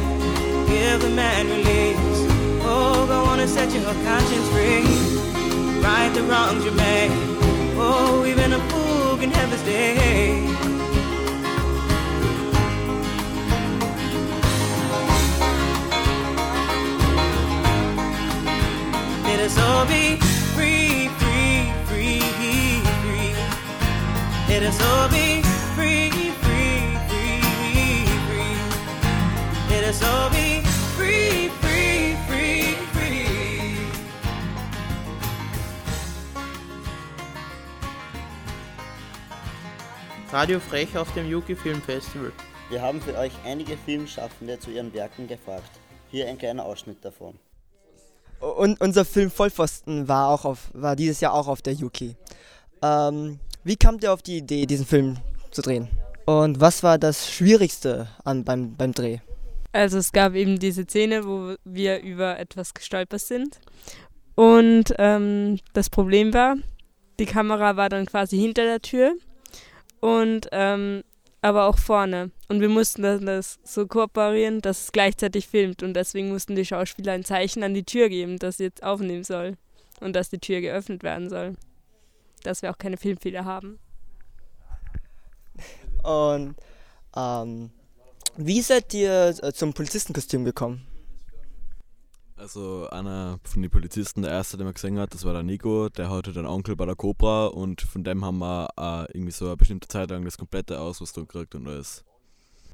Give 0.65 0.99
the 0.99 1.10
man 1.10 1.45
release. 1.45 2.25
Oh, 2.65 3.06
go 3.08 3.25
on 3.25 3.39
and 3.39 3.47
set 3.47 3.71
your 3.71 3.84
conscience 3.84 4.49
free. 4.49 4.82
Right 5.79 6.12
the 6.15 6.23
wrongs 6.23 6.65
you 6.65 6.71
made. 6.71 7.33
Oh, 7.86 8.26
even 8.26 8.54
a 8.54 8.60
fool 8.69 9.17
can 9.17 9.30
have 9.32 9.50
his 9.52 9.62
day. 9.63 10.48
Let 19.26 19.39
us 19.41 19.58
all 19.60 19.86
be 19.86 20.15
free, 20.56 21.10
free, 21.19 21.74
free, 21.89 22.22
free. 23.04 23.34
Let 24.48 24.63
us 24.63 24.80
all 24.89 25.10
be 25.10 25.41
free, 25.76 26.10
free, 26.43 26.80
free, 27.10 28.06
free. 28.28 28.58
Let 29.72 29.84
us 29.84 30.02
all 30.02 30.30
be 30.30 30.62
Radio 40.34 40.60
Frech 40.60 40.98
auf 40.98 41.13
dem 41.13 41.30
Yuki 41.30 41.56
Film 41.56 41.80
Festival. 41.80 42.32
Wir 42.72 42.82
haben 42.82 43.00
für 43.00 43.15
euch 43.15 43.32
einige 43.46 43.78
Filmschaffende 43.78 44.58
zu 44.58 44.72
ihren 44.72 44.91
Werken 44.91 45.28
gefragt. 45.28 45.69
Hier 46.10 46.28
ein 46.28 46.39
kleiner 46.39 46.65
Ausschnitt 46.65 47.06
davon. 47.06 47.38
Und 48.39 48.82
unser 48.82 49.06
Film 49.06 49.30
Vollpfosten 49.30 50.08
war, 50.08 50.30
auch 50.30 50.43
auf, 50.43 50.72
war 50.74 50.96
dieses 50.96 51.22
Jahr 51.22 51.36
auch 51.36 51.48
auf 51.48 51.62
der 51.62 51.74
Yuki. 51.74 52.15
Ähm, 52.82 53.38
wie 53.63 53.76
kamt 53.76 54.02
ihr 54.02 54.12
auf 54.12 54.24
die 54.24 54.38
Idee, 54.38 54.65
diesen 54.65 54.88
Film 54.88 55.17
zu 55.52 55.62
drehen? 55.62 55.88
Und 56.26 56.60
was 56.60 56.82
war 56.82 56.98
das 56.98 57.32
Schwierigste 57.32 58.08
an, 58.24 58.43
beim, 58.43 58.76
beim 58.76 58.91
Dreh? 58.91 59.19
Also 59.72 60.00
es 60.00 60.13
gab 60.13 60.34
eben 60.34 60.58
diese 60.58 60.86
Szene, 60.86 61.28
wo 61.28 61.58
wir 61.63 62.02
über 62.02 62.39
etwas 62.39 62.74
gestolpert 62.74 63.22
sind. 63.22 63.60
Und 64.34 64.96
ähm, 64.98 65.60
das 65.74 65.91
Problem 65.91 66.34
war, 66.34 66.56
die 67.19 67.28
Kamera 67.28 67.78
war 67.78 67.89
dann 67.89 68.08
quasi 68.08 68.39
hinter 68.39 68.63
der 68.63 68.82
Tür 68.82 69.13
und 70.03 70.49
ähm, 70.51 71.05
aber 71.41 71.65
auch 71.65 71.77
vorne. 71.77 72.31
Und 72.49 72.59
wir 72.59 72.67
mussten 72.67 73.03
das 73.25 73.57
so 73.63 73.87
kooperieren, 73.87 74.59
dass 74.59 74.81
es 74.81 74.91
gleichzeitig 74.91 75.47
filmt. 75.47 75.81
Und 75.81 75.93
deswegen 75.93 76.27
mussten 76.27 76.57
die 76.57 76.65
Schauspieler 76.65 77.13
ein 77.13 77.23
Zeichen 77.23 77.63
an 77.63 77.73
die 77.73 77.85
Tür 77.85 78.09
geben, 78.09 78.37
dass 78.37 78.57
sie 78.57 78.65
jetzt 78.65 78.83
aufnehmen 78.83 79.23
soll. 79.23 79.55
Und 80.01 80.13
dass 80.17 80.29
die 80.29 80.39
Tür 80.39 80.59
geöffnet 80.59 81.03
werden 81.03 81.29
soll. 81.29 81.55
Dass 82.43 82.61
wir 82.61 82.71
auch 82.71 82.77
keine 82.77 82.97
Filmfehler 82.97 83.45
haben. 83.45 83.79
Und 86.03 86.55
ähm, 87.15 87.69
wie 88.35 88.61
seid 88.61 88.93
ihr 88.93 89.33
äh, 89.41 89.53
zum 89.53 89.73
Polizistenkostüm 89.73 90.43
gekommen? 90.43 90.85
Also 92.43 92.89
einer 92.89 93.39
von 93.45 93.62
den 93.62 93.71
Polizisten, 93.71 94.21
der 94.21 94.32
erste, 94.32 94.58
den 94.58 94.65
man 94.65 94.73
gesehen 94.73 94.99
hat, 94.99 95.13
das 95.13 95.23
war 95.23 95.32
der 95.32 95.43
Nico, 95.43 95.88
der 95.88 96.10
hatte 96.10 96.34
den 96.34 96.45
Onkel 96.45 96.75
bei 96.75 96.86
der 96.86 96.93
Cobra 96.97 97.45
und 97.45 97.82
von 97.82 98.03
dem 98.03 98.25
haben 98.25 98.39
wir 98.39 98.67
äh, 98.77 99.13
irgendwie 99.13 99.32
so 99.32 99.45
eine 99.45 99.56
bestimmte 99.56 99.88
Zeit 99.88 100.10
lang 100.10 100.25
das 100.25 100.38
komplette 100.38 100.77
Ausrüstung 100.77 101.25
gekriegt 101.25 101.56
und 101.56 101.69
alles. 101.69 102.03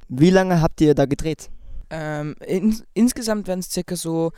Wie 0.08 0.32
lange 0.32 0.60
habt 0.60 0.82
ihr 0.82 0.96
da 0.96 1.06
gedreht? 1.06 1.52
Ähm, 1.92 2.36
in, 2.48 2.82
insgesamt 2.96 3.48
werden 3.48 3.60
es 3.60 3.70
circa 3.70 3.96
so 3.96 4.32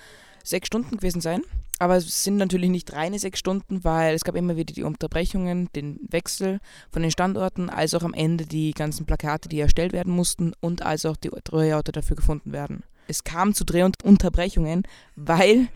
sechs 0.43 0.67
Stunden 0.67 0.97
gewesen 0.97 1.21
sein. 1.21 1.43
Aber 1.79 1.95
es 1.95 2.25
sind 2.25 2.36
natürlich 2.36 2.69
nicht 2.69 2.91
reine 2.91 3.17
sechs 3.17 3.39
Stunden, 3.39 3.86
weil 3.86 4.13
es 4.13 4.25
gab 4.25 4.36
immer 4.36 4.57
wieder 4.57 4.73
die 4.73 4.84
Unterbrechungen, 4.84 5.69
den 5.73 6.01
Wechsel 6.09 6.59
von 6.91 7.03
den 7.03 7.11
Standorten, 7.11 7.69
als 7.69 7.93
auch 7.93 8.03
am 8.03 8.13
Ende 8.13 8.45
die 8.45 8.73
ganzen 8.73 9.05
Plakate, 9.05 9.47
die 9.47 9.61
erstellt 9.61 9.93
werden 9.93 10.13
mussten 10.13 10.51
und 10.59 10.82
als 10.82 11.05
auch 11.05 11.15
die 11.15 11.32
Drehorte 11.45 11.93
dafür 11.93 12.17
gefunden 12.17 12.51
werden. 12.51 12.84
Es 13.07 13.23
kam 13.23 13.53
zu 13.53 13.65
Drehunterbrechungen, 13.65 14.83
weil 15.15 15.67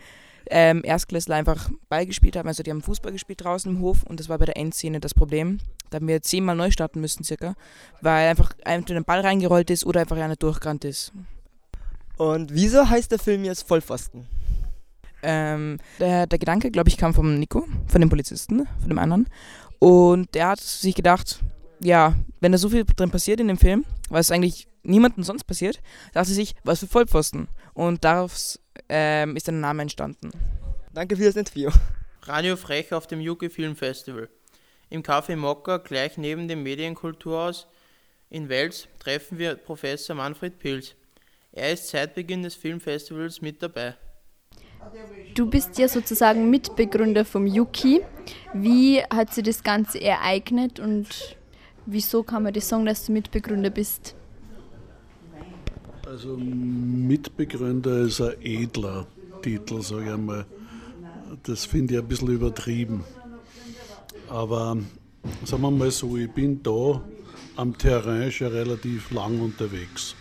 ähm, 0.48 0.82
Erstklässler 0.84 1.36
einfach 1.36 1.70
Ball 1.88 2.06
gespielt 2.06 2.36
haben. 2.36 2.48
Also 2.48 2.62
die 2.62 2.70
haben 2.70 2.82
Fußball 2.82 3.12
gespielt 3.12 3.44
draußen 3.44 3.70
im 3.70 3.80
Hof 3.80 4.02
und 4.04 4.20
das 4.20 4.28
war 4.28 4.38
bei 4.38 4.44
der 4.44 4.56
Endszene 4.56 5.00
das 5.00 5.14
Problem. 5.14 5.58
Da 5.90 5.96
haben 5.96 6.08
wir 6.08 6.22
zehnmal 6.22 6.56
neu 6.56 6.70
starten 6.70 7.00
müssen 7.00 7.24
circa, 7.24 7.54
weil 8.00 8.28
einfach 8.28 8.52
entweder 8.64 9.00
ein 9.00 9.04
Ball 9.04 9.20
reingerollt 9.20 9.70
ist 9.70 9.84
oder 9.84 10.00
einfach 10.00 10.16
einer 10.16 10.36
durchgerannt 10.36 10.84
ist. 10.84 11.12
Und 12.16 12.54
wieso 12.54 12.88
heißt 12.88 13.10
der 13.10 13.18
Film 13.18 13.44
jetzt 13.44 13.66
Vollpfosten? 13.68 14.26
Ähm, 15.22 15.78
der, 15.98 16.26
der 16.26 16.38
Gedanke, 16.38 16.70
glaube 16.70 16.88
ich, 16.88 16.96
kam 16.96 17.12
vom 17.12 17.38
Nico, 17.38 17.66
von 17.86 18.00
dem 18.00 18.10
Polizisten, 18.10 18.66
von 18.80 18.88
dem 18.88 18.98
anderen. 18.98 19.26
Und 19.78 20.34
der 20.34 20.48
hat 20.48 20.60
sich 20.60 20.94
gedacht, 20.94 21.40
ja, 21.80 22.14
wenn 22.40 22.52
da 22.52 22.58
so 22.58 22.68
viel 22.68 22.84
drin 22.84 23.10
passiert 23.10 23.40
in 23.40 23.48
dem 23.48 23.58
Film, 23.58 23.84
was 24.08 24.30
eigentlich 24.30 24.68
niemandem 24.86 25.24
sonst 25.24 25.44
passiert, 25.44 25.80
dachte 26.12 26.30
sich, 26.30 26.54
was 26.64 26.80
für 26.80 26.86
Vollpfosten. 26.86 27.48
Und 27.74 28.04
daraus 28.04 28.60
ähm, 28.88 29.36
ist 29.36 29.48
ein 29.48 29.60
Name 29.60 29.82
entstanden. 29.82 30.30
Danke 30.92 31.16
für 31.16 31.24
das 31.24 31.36
Interview. 31.36 31.70
Radio 32.22 32.56
Frech 32.56 32.92
auf 32.92 33.06
dem 33.06 33.20
Yuki 33.20 33.50
Film 33.50 33.76
Festival. 33.76 34.28
Im 34.88 35.02
Café 35.02 35.36
Mokka, 35.36 35.78
gleich 35.78 36.16
neben 36.16 36.48
dem 36.48 36.62
Medienkulturhaus 36.62 37.66
in 38.30 38.48
Wels, 38.48 38.88
treffen 38.98 39.38
wir 39.38 39.56
Professor 39.56 40.16
Manfred 40.16 40.58
Pilz. 40.58 40.94
Er 41.52 41.72
ist 41.72 41.88
seit 41.88 42.14
Beginn 42.14 42.42
des 42.42 42.54
Filmfestivals 42.54 43.40
mit 43.40 43.62
dabei. 43.62 43.94
Du 45.34 45.48
bist 45.48 45.78
ja 45.78 45.88
sozusagen 45.88 46.50
Mitbegründer 46.50 47.24
vom 47.24 47.46
Yuki. 47.46 48.02
Wie 48.52 49.02
hat 49.02 49.34
sich 49.34 49.44
das 49.44 49.62
Ganze 49.62 50.00
ereignet 50.00 50.78
und 50.80 51.36
wieso 51.86 52.22
kann 52.22 52.42
man 52.42 52.52
das 52.52 52.68
sagen, 52.68 52.86
dass 52.86 53.06
du 53.06 53.12
Mitbegründer 53.12 53.70
bist? 53.70 54.14
Also 56.06 56.36
Mitbegründer 56.36 58.02
ist 58.02 58.20
ein 58.20 58.34
edler 58.40 59.08
Titel, 59.42 59.82
sage 59.82 60.04
ich 60.04 60.10
einmal. 60.10 60.46
Das 61.42 61.64
finde 61.64 61.94
ich 61.94 62.00
ein 62.00 62.06
bisschen 62.06 62.28
übertrieben. 62.28 63.02
Aber 64.28 64.76
sagen 65.44 65.62
wir 65.62 65.70
mal 65.72 65.90
so, 65.90 66.16
ich 66.16 66.30
bin 66.30 66.62
da 66.62 67.02
am 67.56 67.76
Terrain 67.76 68.30
schon 68.30 68.48
relativ 68.48 69.10
lang 69.10 69.40
unterwegs. 69.40 70.14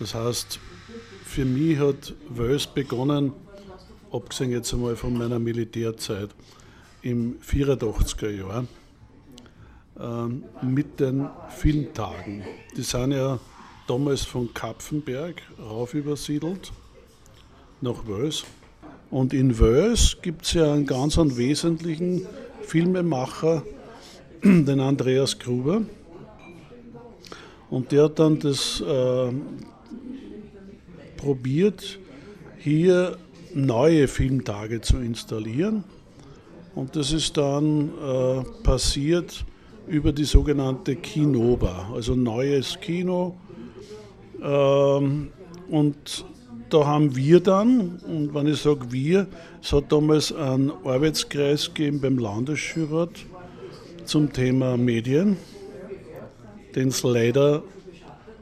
Das 0.00 0.16
heißt, 0.16 0.58
für 1.26 1.44
mich 1.44 1.78
hat 1.78 2.14
Wels 2.28 2.66
begonnen, 2.66 3.32
abgesehen 4.10 4.50
jetzt 4.50 4.74
einmal 4.74 4.96
von 4.96 5.16
meiner 5.16 5.38
Militärzeit, 5.38 6.30
im 7.02 7.38
84er 7.40 8.30
Jahr. 8.30 8.66
ähm, 10.00 10.44
mit 10.62 11.00
den 11.00 11.28
Filmtagen. 11.50 12.42
Die 12.76 12.82
sind 12.82 13.12
ja 13.12 13.38
damals 13.92 14.24
von 14.24 14.54
Kapfenberg 14.54 15.42
rauf 15.60 15.92
übersiedelt 15.92 16.72
nach 17.82 18.06
Wels. 18.06 18.44
Und 19.10 19.34
in 19.34 19.58
Wels 19.58 20.16
gibt 20.22 20.46
es 20.46 20.54
ja 20.54 20.72
einen 20.72 20.86
ganz 20.86 21.18
einen 21.18 21.36
wesentlichen 21.36 22.26
Filmemacher, 22.62 23.62
den 24.42 24.80
Andreas 24.80 25.38
Gruber. 25.38 25.82
Und 27.68 27.92
der 27.92 28.04
hat 28.04 28.18
dann 28.18 28.38
das 28.38 28.80
äh, 28.80 29.32
probiert, 31.18 31.98
hier 32.60 33.18
neue 33.52 34.08
Filmtage 34.08 34.80
zu 34.80 35.00
installieren. 35.00 35.84
Und 36.74 36.96
das 36.96 37.12
ist 37.12 37.36
dann 37.36 37.90
äh, 37.90 38.42
passiert 38.62 39.44
über 39.86 40.12
die 40.12 40.24
sogenannte 40.24 40.96
Kinoba, 40.96 41.90
also 41.92 42.14
neues 42.14 42.80
Kino. 42.80 43.36
Ähm, 44.42 45.28
und 45.70 46.24
da 46.68 46.86
haben 46.86 47.14
wir 47.14 47.40
dann, 47.40 48.00
und 48.06 48.34
wenn 48.34 48.46
ich 48.46 48.62
sage 48.62 48.90
wir, 48.90 49.26
es 49.62 49.72
hat 49.72 49.92
damals 49.92 50.32
einen 50.32 50.72
Arbeitskreis 50.84 51.72
gegeben 51.74 52.00
beim 52.00 52.18
Landesjurat 52.18 53.10
zum 54.04 54.32
Thema 54.32 54.76
Medien, 54.76 55.36
den 56.74 56.88
es 56.88 57.02
leider 57.02 57.62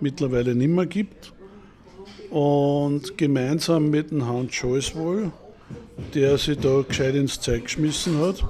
mittlerweile 0.01 0.55
nicht 0.55 0.71
mehr 0.71 0.87
gibt. 0.87 1.33
Und 2.31 3.19
gemeinsam 3.19 3.91
mit 3.91 4.13
dem 4.13 4.27
Hans 4.27 4.55
Scholz 4.55 4.95
wohl, 4.95 5.33
der 6.15 6.39
sich 6.39 6.59
da 6.59 6.83
gescheit 6.87 7.17
ins 7.17 7.41
Zeug 7.41 7.65
geschmissen 7.65 8.19
hat, 8.21 8.45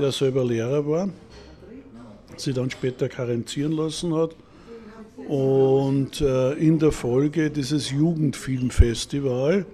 der 0.00 0.10
selber 0.10 0.44
Lehrer 0.44 0.84
war, 0.86 1.08
sich 2.36 2.54
dann 2.54 2.70
später 2.70 3.08
karenzieren 3.08 3.72
lassen 3.72 4.12
hat 4.14 4.34
und 5.28 6.20
äh, 6.20 6.52
in 6.54 6.78
der 6.78 6.92
Folge 6.92 7.50
dieses 7.50 7.90
Jugendfilmfestival 7.90 9.66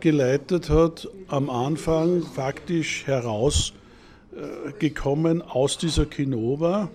geleitet 0.00 0.68
hat, 0.68 1.08
am 1.28 1.48
Anfang 1.48 2.22
faktisch 2.22 3.06
herausgekommen 3.06 5.40
äh, 5.40 5.44
aus 5.44 5.78
dieser 5.78 6.04
Kinova 6.06 6.90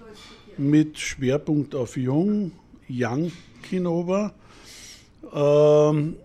mit 0.57 0.99
Schwerpunkt 0.99 1.75
auf 1.75 1.97
Jung, 1.97 2.51
Young 2.89 3.31
Kinova. 3.61 4.33
Ähm, 5.33 6.15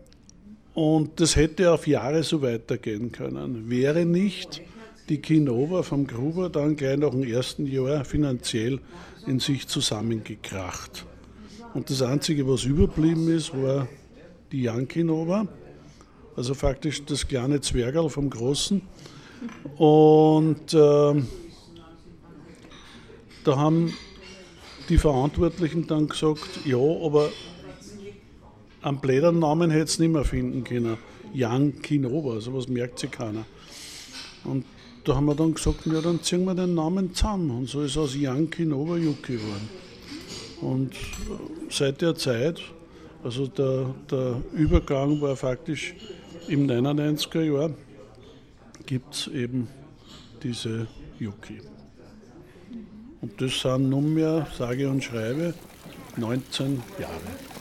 und 0.74 1.20
das 1.20 1.36
hätte 1.36 1.70
auf 1.70 1.86
Jahre 1.86 2.22
so 2.22 2.42
weitergehen 2.42 3.12
können. 3.12 3.68
Wäre 3.68 4.04
nicht 4.04 4.62
die 5.08 5.18
Kinova 5.18 5.82
vom 5.82 6.06
Gruber 6.06 6.48
dann 6.48 6.76
gleich 6.76 6.98
nach 6.98 7.10
dem 7.10 7.24
ersten 7.24 7.66
Jahr 7.66 8.04
finanziell 8.04 8.80
in 9.26 9.38
sich 9.38 9.68
zusammengekracht. 9.68 11.06
Und 11.74 11.88
das 11.88 12.02
Einzige, 12.02 12.46
was 12.46 12.64
überblieben 12.64 13.28
ist, 13.34 13.52
war 13.54 13.88
die 14.50 14.62
Jankinova, 14.62 15.48
also 16.36 16.52
faktisch 16.52 17.04
das 17.04 17.26
kleine 17.26 17.60
Zwergerl 17.60 18.10
vom 18.10 18.28
Großen. 18.28 18.82
Und 19.76 20.74
äh, 20.74 21.22
da 23.44 23.56
haben 23.56 23.94
die 24.88 24.98
Verantwortlichen 24.98 25.86
dann 25.86 26.08
gesagt, 26.08 26.66
ja, 26.66 26.76
aber 26.76 27.30
einen 28.82 28.98
blöden 28.98 29.38
Namen 29.38 29.70
hätte 29.70 29.84
es 29.84 29.98
nicht 29.98 30.12
mehr 30.12 30.24
finden 30.24 30.64
können. 30.64 30.98
Jan 31.32 31.80
Kinova, 31.80 32.40
sowas 32.40 32.68
merkt 32.68 32.98
sich 32.98 33.10
keiner. 33.10 33.46
Und 34.44 34.66
da 35.04 35.14
haben 35.16 35.24
wir 35.24 35.34
dann 35.34 35.54
gesagt, 35.54 35.86
ja, 35.86 36.00
dann 36.02 36.22
ziehen 36.22 36.44
wir 36.44 36.54
den 36.54 36.74
Namen 36.74 37.14
zusammen. 37.14 37.50
Und 37.50 37.68
so 37.68 37.82
ist 37.82 37.96
aus 37.96 38.14
Jan 38.14 38.50
Kinova 38.50 38.96
Jucki 38.96 39.36
geworden. 39.36 39.91
Und 40.62 40.94
seit 41.70 42.00
der 42.00 42.14
Zeit, 42.14 42.60
also 43.24 43.48
der, 43.48 43.94
der 44.10 44.40
Übergang 44.52 45.20
war 45.20 45.34
faktisch 45.36 45.94
im 46.46 46.68
99er 46.68 47.42
Jahr, 47.42 47.70
gibt 48.86 49.14
es 49.14 49.26
eben 49.26 49.66
diese 50.42 50.86
Yuki. 51.18 51.60
Und 53.20 53.40
das 53.40 53.60
sind 53.60 53.90
nunmehr, 53.90 54.46
sage 54.56 54.88
und 54.88 55.02
schreibe, 55.02 55.54
19 56.16 56.80
Jahre. 56.98 57.51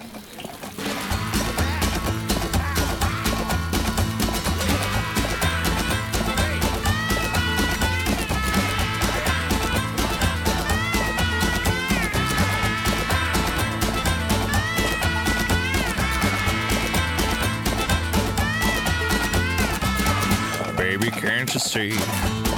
See? 21.71 22.50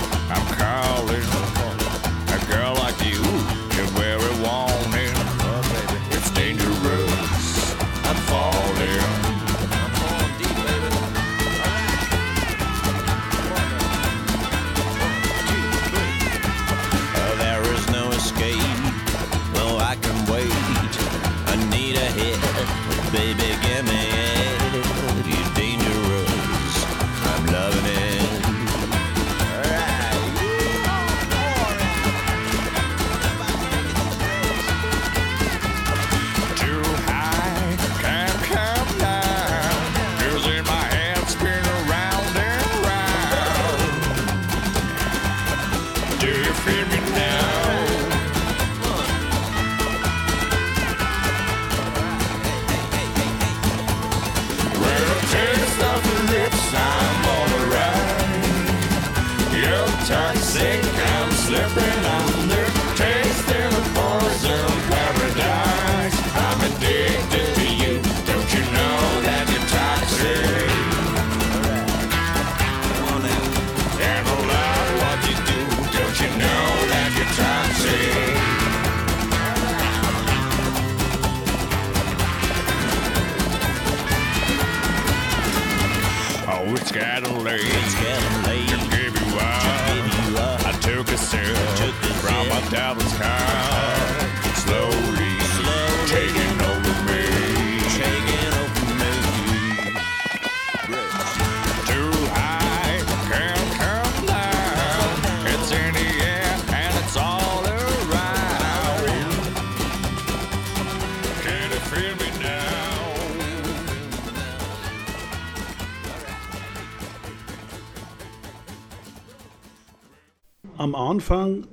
Am 120.84 120.96
Anfang 120.96 121.66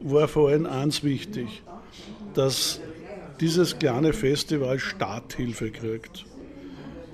war 0.00 0.28
vor 0.28 0.48
allem 0.48 0.64
eins 0.64 1.04
wichtig, 1.04 1.62
dass 2.32 2.80
dieses 3.38 3.78
kleine 3.78 4.14
Festival 4.14 4.78
Starthilfe 4.78 5.70
kriegt. 5.70 6.24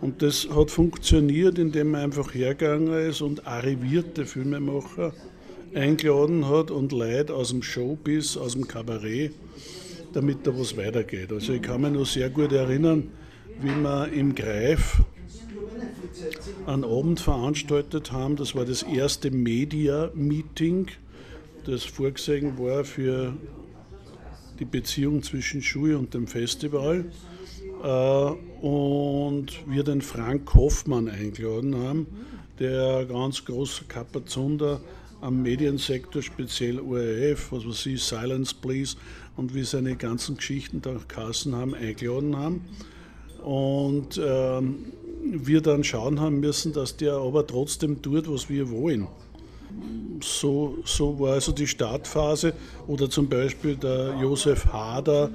Und 0.01 0.23
das 0.23 0.49
hat 0.55 0.71
funktioniert, 0.71 1.59
indem 1.59 1.91
man 1.91 2.03
einfach 2.03 2.33
hergegangen 2.33 2.93
ist 2.93 3.23
und 3.23 3.45
arrivierte 3.45 4.25
Filmemacher 4.25 5.15
eingeladen 5.75 6.49
hat 6.49 6.71
und 6.71 6.93
Leute 6.93 7.35
aus 7.35 7.49
dem 7.49 7.65
Showbiz, 7.65 8.37
aus 8.37 8.53
dem 8.53 8.69
Kabarett, 8.69 9.33
damit 10.13 10.47
da 10.47 10.57
was 10.57 10.77
weitergeht. 10.77 11.33
Also 11.33 11.55
ich 11.55 11.63
kann 11.63 11.81
mich 11.81 11.91
noch 11.91 12.07
sehr 12.07 12.31
gut 12.31 12.53
erinnern, 12.53 13.11
wie 13.61 13.75
wir 13.75 14.13
im 14.13 14.37
Greif 14.37 15.03
einen 16.67 16.85
Abend 16.85 17.19
veranstaltet 17.19 18.13
haben. 18.13 18.37
Das 18.37 18.55
war 18.55 18.65
das 18.65 18.85
erste 18.85 19.33
Media-Meeting, 19.33 20.87
das 21.65 21.85
vorgesehen 21.85 22.59
war 22.59 22.85
für 22.85 23.35
die 24.59 24.65
Beziehung 24.65 25.23
zwischen 25.23 25.63
Schule 25.63 25.99
und 25.99 26.15
dem 26.15 26.27
Festival. 26.27 27.05
Äh, 27.83 28.33
Und 28.65 29.49
wir 29.67 29.83
den 29.83 30.03
Frank 30.03 30.55
Hoffmann 30.55 31.09
eingeladen 31.09 31.75
haben, 31.77 32.07
der 32.61 33.05
ganz 33.07 33.45
großer 33.45 33.87
Kapazunder 33.89 34.81
am 35.21 35.43
Mediensektor, 35.43 36.23
speziell 36.23 36.79
ORF, 36.79 37.51
was 37.51 37.67
weiß 37.67 37.87
ich, 37.87 38.03
Silence 38.03 38.55
Please 38.55 38.97
und 39.37 39.53
wie 39.55 39.65
seine 39.65 39.97
ganzen 39.97 40.37
Geschichten 40.37 40.81
da 40.81 40.97
Kassen 41.09 41.57
haben, 41.57 41.75
eingeladen 41.75 42.37
haben. 42.37 42.65
Und 43.43 44.21
ähm, 44.25 44.93
wir 45.25 45.61
dann 45.61 45.83
schauen 45.83 46.21
haben 46.21 46.39
müssen, 46.39 46.73
dass 46.73 46.97
der 46.97 47.15
aber 47.15 47.47
trotzdem 47.47 48.01
tut, 48.01 48.31
was 48.31 48.49
wir 48.49 48.71
wollen. 48.71 49.09
So, 50.23 50.79
so 50.85 51.19
war 51.19 51.33
also 51.35 51.53
die 51.53 51.67
Startphase. 51.67 52.53
Oder 52.87 53.11
zum 53.11 53.29
Beispiel 53.29 53.77
der 53.77 54.15
Josef 54.21 54.67
Hader, 54.67 55.31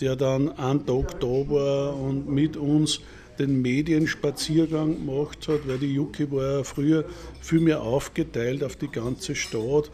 der 0.00 0.16
dann 0.16 0.50
einen 0.58 0.86
Tag 0.86 1.20
da 1.20 1.26
war 1.26 1.96
und 1.96 2.28
mit 2.28 2.56
uns 2.56 3.00
den 3.38 3.62
Medienspaziergang 3.62 4.96
gemacht 4.96 5.48
hat, 5.48 5.66
weil 5.66 5.78
die 5.78 5.94
Juki 5.94 6.30
war 6.30 6.58
ja 6.58 6.64
früher 6.64 7.04
viel 7.40 7.60
mehr 7.60 7.82
aufgeteilt 7.82 8.62
auf 8.62 8.76
die 8.76 8.88
ganze 8.88 9.34
Stadt. 9.34 9.90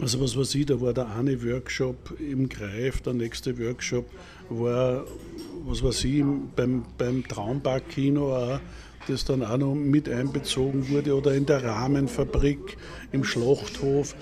Also 0.00 0.20
was 0.20 0.36
weiß 0.36 0.54
ich, 0.54 0.66
da 0.66 0.80
war 0.80 0.94
der 0.94 1.10
eine 1.10 1.42
Workshop 1.44 2.14
im 2.20 2.48
Greif, 2.48 3.00
der 3.00 3.14
nächste 3.14 3.58
Workshop 3.58 4.06
war, 4.48 5.04
was 5.66 5.82
weiß 5.82 6.04
ich, 6.04 6.18
im- 6.18 6.50
beim, 6.54 6.84
beim 6.96 7.26
Traumpark-Kino 7.26 8.32
auch, 8.32 8.60
das 9.08 9.24
dann 9.24 9.42
auch 9.42 9.56
noch 9.56 9.74
mit 9.74 10.08
einbezogen 10.08 10.88
wurde 10.88 11.14
oder 11.16 11.34
in 11.34 11.46
der 11.46 11.64
Rahmenfabrik 11.64 12.76
im 13.12 13.24
Schlachthof. 13.24 14.14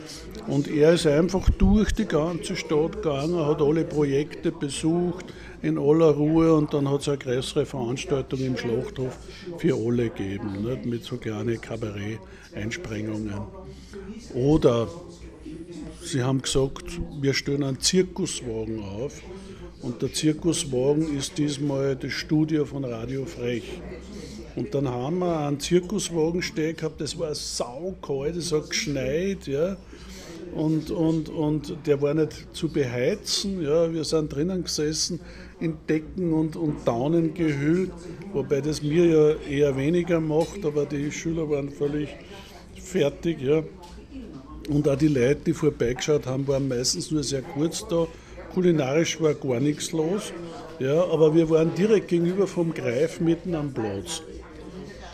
Und 0.47 0.68
er 0.68 0.93
ist 0.93 1.07
einfach 1.07 1.51
durch 1.51 1.93
die 1.93 2.07
ganze 2.07 2.57
Stadt 2.57 3.03
gegangen, 3.03 3.45
hat 3.45 3.61
alle 3.61 3.84
Projekte 3.84 4.53
besucht 4.53 5.26
in 5.62 5.78
aller 5.78 6.11
Ruhe 6.11 6.55
und 6.55 6.72
dann 6.72 6.89
hat 6.89 7.01
es 7.01 7.09
eine 7.09 7.18
größere 7.18 7.66
Veranstaltung 7.66 8.41
im 8.41 8.57
Schlachthof 8.57 9.18
für 9.59 9.74
alle 9.74 10.11
gegeben, 10.11 10.62
nicht? 10.62 10.87
mit 10.87 11.05
so 11.05 11.16
kleinen 11.16 11.61
Kabarett-Einsprengungen. 11.61 13.32
Oder 14.34 14.89
Sie 16.03 16.22
haben 16.22 16.41
gesagt, 16.41 17.01
wir 17.20 17.34
stellen 17.34 17.64
einen 17.64 17.80
Zirkuswagen 17.80 18.80
auf. 18.80 19.20
Und 19.82 20.03
der 20.03 20.12
Zirkuswagen 20.12 21.16
ist 21.16 21.37
diesmal 21.37 21.97
das 21.97 22.12
Studio 22.12 22.64
von 22.64 22.84
Radio 22.84 23.24
Frech. 23.24 23.80
Und 24.57 24.74
dann 24.74 24.88
haben 24.88 25.18
wir 25.18 25.40
einen 25.40 25.61
Zirkuswagen 25.61 26.42
stehen 26.42 26.76
gehabt, 26.76 27.00
das 27.00 27.18
war 27.18 27.34
saukalt, 27.34 28.36
es 28.36 28.52
hat 28.52 28.70
geschneit, 28.70 29.46
ja. 29.46 29.76
Und, 30.54 30.90
und, 30.90 31.28
und 31.28 31.76
der 31.86 32.00
war 32.00 32.14
nicht 32.14 32.54
zu 32.54 32.68
beheizen, 32.68 33.62
ja. 33.62 33.92
Wir 33.92 34.04
sind 34.04 34.34
drinnen 34.34 34.64
gesessen 34.64 35.20
in 35.61 35.76
Decken 35.86 36.32
und, 36.32 36.57
und 36.57 36.88
Daunen 36.88 37.34
gehüllt, 37.34 37.92
wobei 38.32 38.62
das 38.62 38.82
mir 38.82 39.04
ja 39.04 39.34
eher 39.48 39.76
weniger 39.76 40.20
macht, 40.20 40.64
aber 40.64 40.86
die 40.86 41.12
Schüler 41.12 41.48
waren 41.50 41.68
völlig 41.68 42.09
fertig, 42.82 43.42
ja. 43.42 43.62
Und 44.70 44.88
auch 44.88 44.96
die 44.96 45.09
Leute, 45.09 45.42
die 45.46 45.52
vorbeigeschaut 45.52 46.26
haben, 46.26 46.48
waren 46.48 46.66
meistens 46.66 47.11
nur 47.11 47.22
sehr 47.22 47.42
kurz 47.42 47.86
da. 47.86 48.07
Kulinarisch 48.54 49.20
war 49.20 49.34
gar 49.34 49.61
nichts 49.61 49.92
los. 49.92 50.32
Ja, 50.78 51.04
aber 51.04 51.34
wir 51.34 51.48
waren 51.50 51.74
direkt 51.74 52.09
gegenüber 52.09 52.46
vom 52.46 52.72
Greif 52.74 53.20
mitten 53.20 53.54
am 53.54 53.72
Platz. 53.72 54.22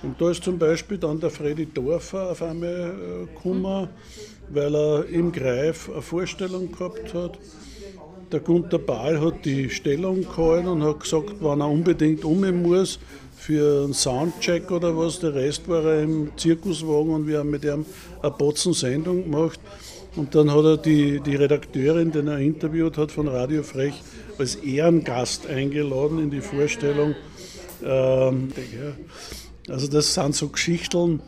Und 0.03 0.21
da 0.21 0.31
ist 0.31 0.43
zum 0.43 0.59
Beispiel 0.59 0.99
dann 0.99 1.21
der 1.21 1.31
Freddy 1.31 1.67
Dorfer 1.67 2.31
auf 2.31 2.43
einmal 2.43 2.93
äh, 2.93 3.27
gekommen, 3.27 3.89
weil 4.51 4.75
er 4.75 5.07
im 5.07 5.31
Greif 5.31 5.89
eine 5.91 6.03
Vorstellung 6.03 6.73
gehabt 6.73 7.15
hat. 7.15 7.39
Der 8.33 8.41
Gunter 8.41 8.79
Bahl 8.79 9.21
hat 9.21 9.45
die 9.45 9.71
Stellung 9.71 10.23
gehalten 10.23 10.69
und 10.69 10.83
hat 10.83 11.01
gesagt, 11.01 11.35
wenn 11.41 11.61
er 11.61 11.69
unbedingt 11.69 12.25
um 12.25 12.41
muss 12.63 12.99
für 13.37 13.85
einen 13.85 13.95
Soundcheck 13.95 14.71
oder 14.71 14.97
was, 14.97 15.21
der 15.21 15.35
Rest 15.35 15.69
war 15.69 15.85
er 15.85 16.03
im 16.03 16.31
Zirkuswagen 16.37 17.15
und 17.15 17.27
wir 17.27 17.39
haben 17.39 17.51
mit 17.51 17.65
ihm 17.65 17.85
eine 18.23 18.31
Botzen 18.31 18.73
Sendung 18.73 19.25
gemacht. 19.25 19.61
Und 20.17 20.35
dann 20.35 20.51
hat 20.51 20.65
er 20.65 20.77
die, 20.77 21.21
die 21.21 21.37
Redakteurin, 21.37 22.13
den 22.13 22.29
er 22.29 22.39
interviewt 22.39 22.99
hat 22.99 23.13
von 23.13 23.29
Radio 23.29 23.63
Frech, 23.63 23.95
als 24.39 24.57
Ehrengast 24.57 25.47
eingeladen 25.47 26.19
in 26.19 26.31
die 26.31 26.41
Vorstellung. 26.41 27.15
Ähm. 27.85 28.49
Also 29.69 29.87
das 29.87 30.15
sind 30.15 30.35
so 30.35 30.49
Geschichten, 30.49 31.21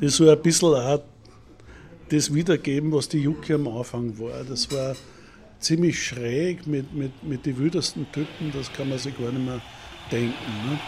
die 0.00 0.08
so 0.08 0.28
ein 0.30 0.40
bisschen 0.40 0.74
auch 0.74 1.02
das 2.08 2.32
wiedergeben, 2.32 2.92
was 2.92 3.08
die 3.08 3.18
Jucke 3.18 3.54
am 3.54 3.68
Anfang 3.68 4.18
war. 4.18 4.44
Das 4.44 4.70
war 4.70 4.94
ziemlich 5.60 6.04
schräg 6.04 6.66
mit, 6.66 6.92
mit, 6.92 7.22
mit 7.22 7.46
den 7.46 7.58
wildesten 7.58 8.10
Typen, 8.12 8.52
das 8.52 8.72
kann 8.72 8.88
man 8.88 8.98
sich 8.98 9.16
gar 9.16 9.30
nicht 9.30 9.44
mehr 9.44 9.60
denken. 10.10 10.68
Ne? 10.68 10.78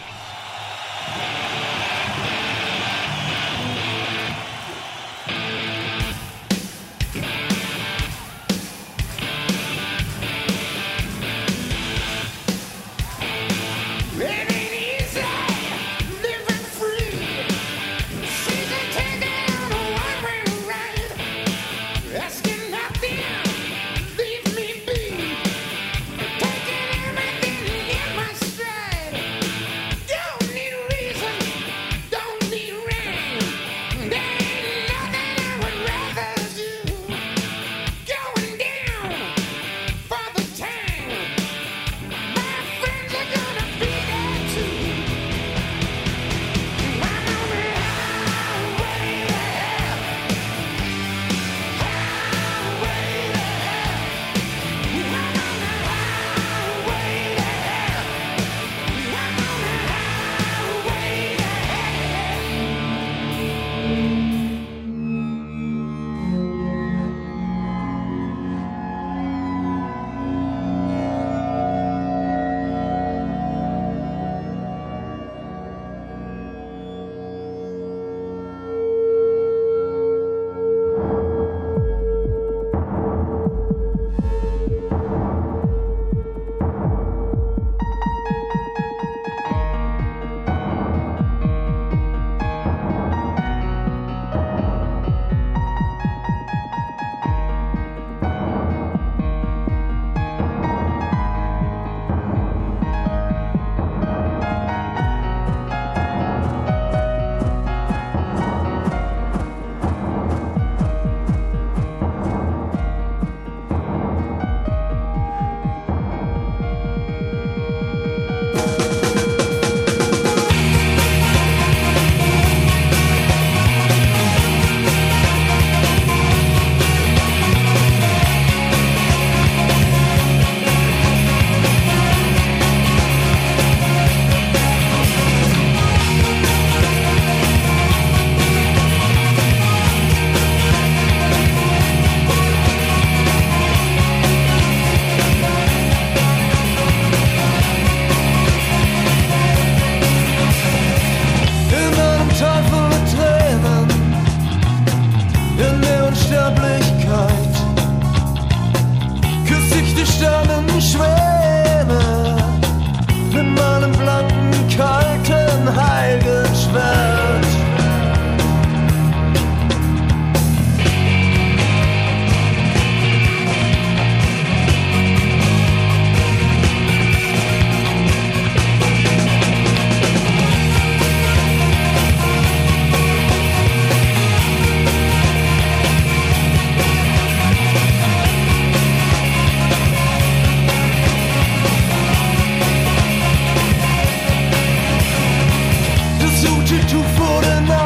wanted 196.65 196.89
to 196.89 197.03
for. 197.15 197.84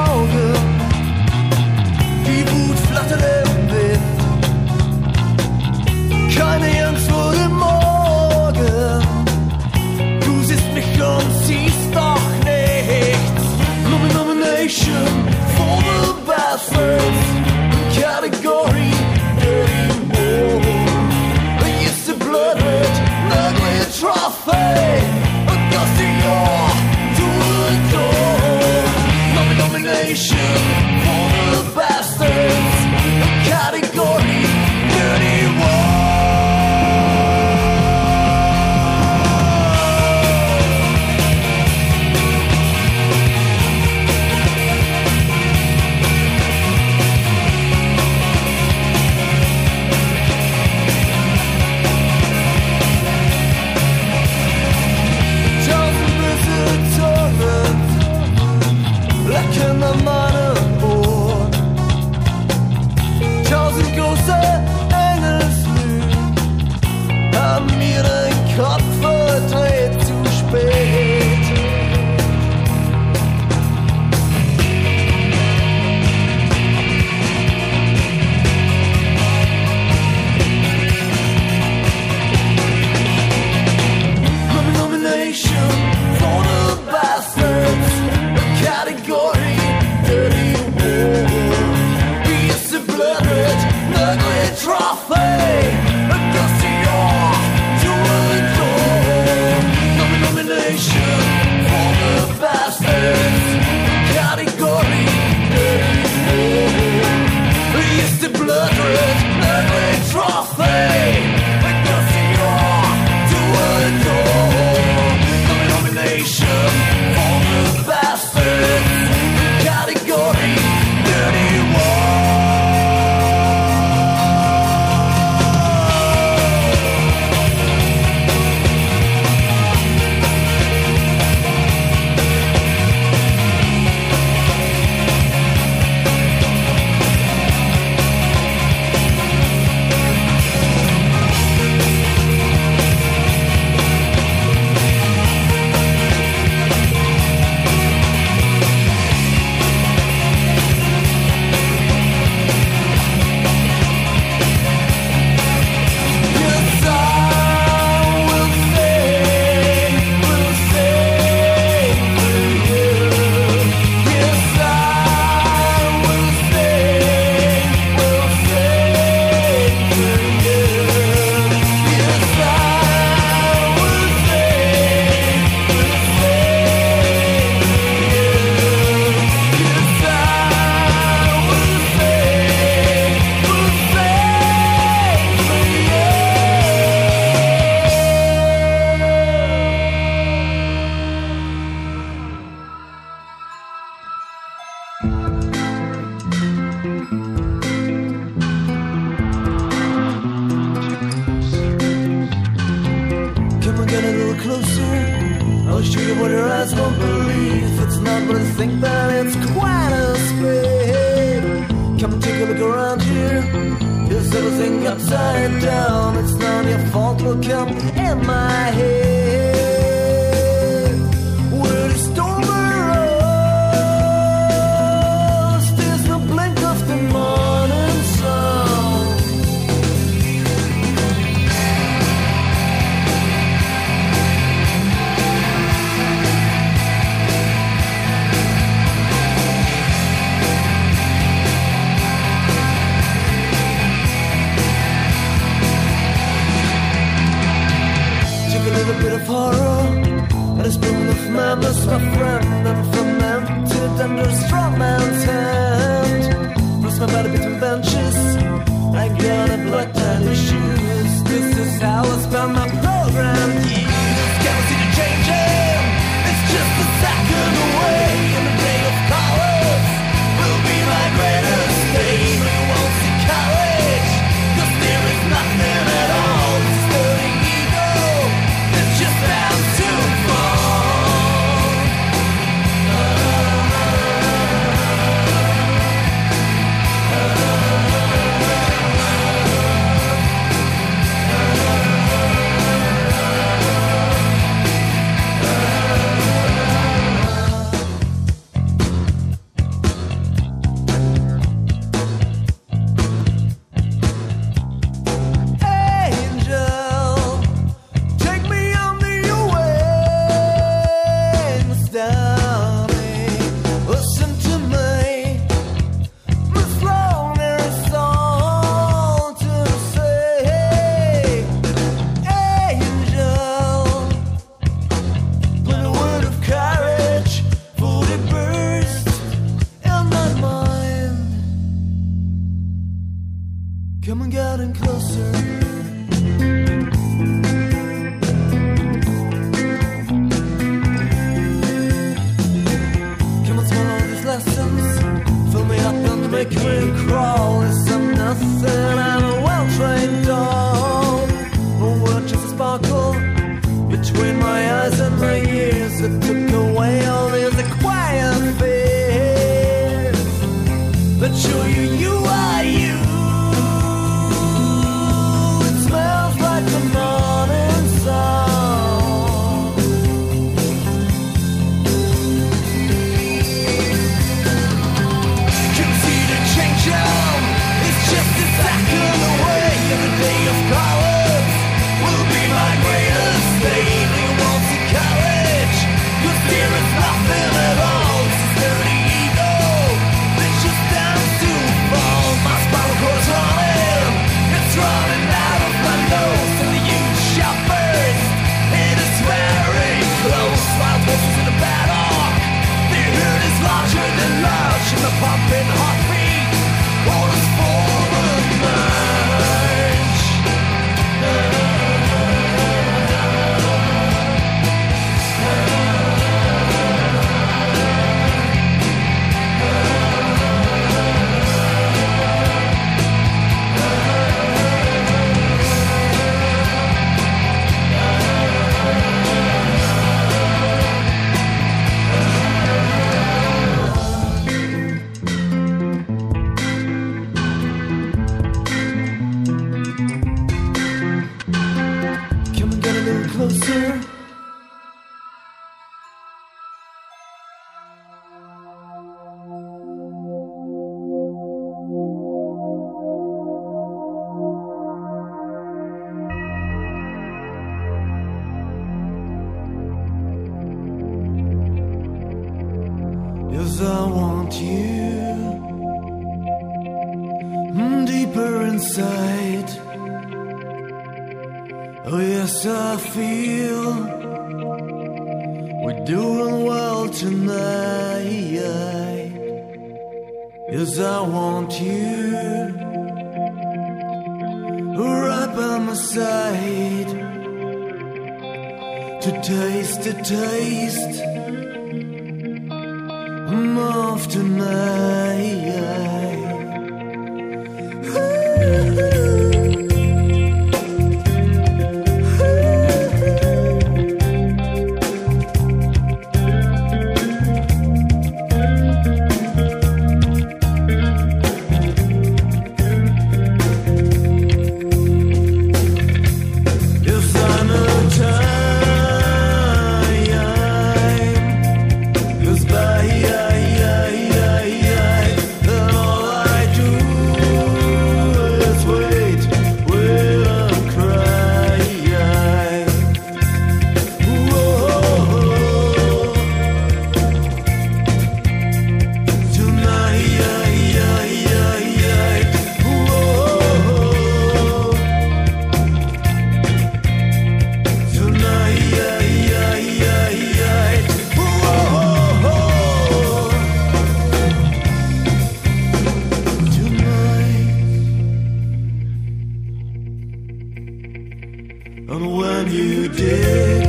And 562.12 562.26
when 562.36 562.72
you 562.72 563.08
dig 563.08 563.88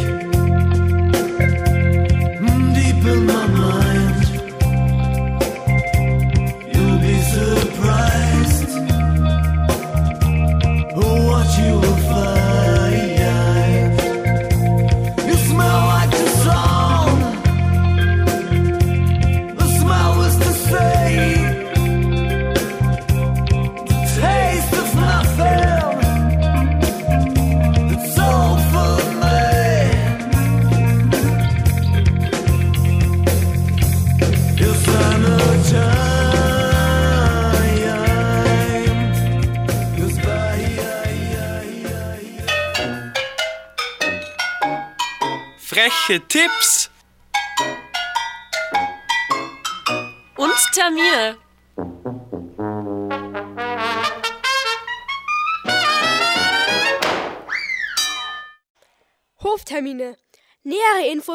deep 2.75 3.05
in 3.13 3.27
my 3.27 3.40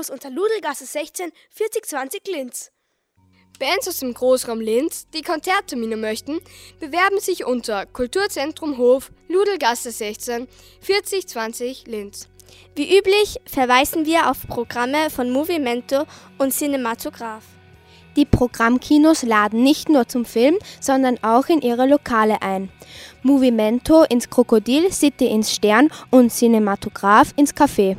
Infos 0.05 0.09
unter 0.09 0.29
Ludelgasse 0.29 0.85
16 0.85 1.31
4020 1.51 2.21
Linz. 2.27 2.71
Bands 3.59 3.87
aus 3.87 3.99
dem 3.99 4.13
Großraum 4.13 4.59
Linz, 4.59 5.07
die 5.13 5.21
Konzerttermine 5.21 5.95
möchten, 5.95 6.39
bewerben 6.79 7.19
sich 7.19 7.45
unter 7.45 7.85
Kulturzentrum 7.85 8.77
Hof, 8.77 9.11
Ludelgasse 9.29 9.91
16 9.91 10.47
4020 10.81 11.87
Linz. 11.87 12.27
Wie 12.75 12.97
üblich 12.97 13.37
verweisen 13.45 14.05
wir 14.05 14.29
auf 14.29 14.45
Programme 14.47 15.09
von 15.09 15.31
Movimento 15.31 16.03
und 16.37 16.53
Cinematograph. 16.53 17.45
Die 18.15 18.25
Programmkinos 18.25 19.23
laden 19.23 19.63
nicht 19.63 19.89
nur 19.89 20.07
zum 20.07 20.25
Film, 20.25 20.57
sondern 20.79 21.17
auch 21.21 21.47
in 21.47 21.61
ihre 21.61 21.85
Lokale 21.85 22.41
ein. 22.41 22.69
Movimento 23.23 24.03
ins 24.03 24.29
Krokodil, 24.29 24.91
City 24.91 25.27
ins 25.27 25.53
Stern 25.53 25.89
und 26.11 26.31
Cinematograph 26.31 27.33
ins 27.35 27.53
Café. 27.53 27.97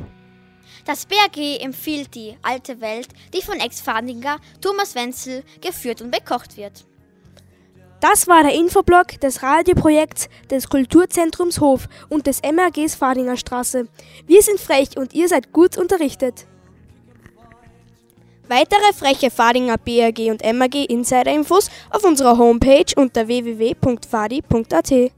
Das 0.87 1.05
BRG 1.05 1.61
empfiehlt 1.61 2.15
die 2.15 2.37
alte 2.41 2.79
Welt, 2.79 3.09
die 3.33 3.41
von 3.41 3.59
Ex-Fahringer 3.59 4.37
Thomas 4.61 4.95
Wenzel 4.95 5.43
geführt 5.59 6.01
und 6.01 6.11
bekocht 6.11 6.55
wird. 6.55 6.85
Das 7.99 8.25
war 8.25 8.43
der 8.43 8.53
Infoblog 8.53 9.19
des 9.19 9.43
Radioprojekts 9.43 10.29
des 10.49 10.69
Kulturzentrums 10.69 11.59
Hof 11.59 11.89
und 12.07 12.25
des 12.25 12.41
MRGs 12.41 12.95
Fadinger 12.95 13.35
Straße. 13.35 13.89
Wir 14.27 14.41
sind 14.41 14.61
frech 14.61 14.95
und 14.95 15.13
ihr 15.13 15.27
seid 15.27 15.51
gut 15.51 15.77
unterrichtet. 15.77 16.45
Weitere 18.47 18.93
freche 18.93 19.29
Fadinger 19.29 19.77
BRG 19.77 20.31
und 20.31 20.41
MRG 20.41 20.85
Insider-Infos 20.85 21.69
auf 21.89 22.05
unserer 22.05 22.37
Homepage 22.37 22.93
unter 22.95 23.27
www.fadi.at. 23.27 25.11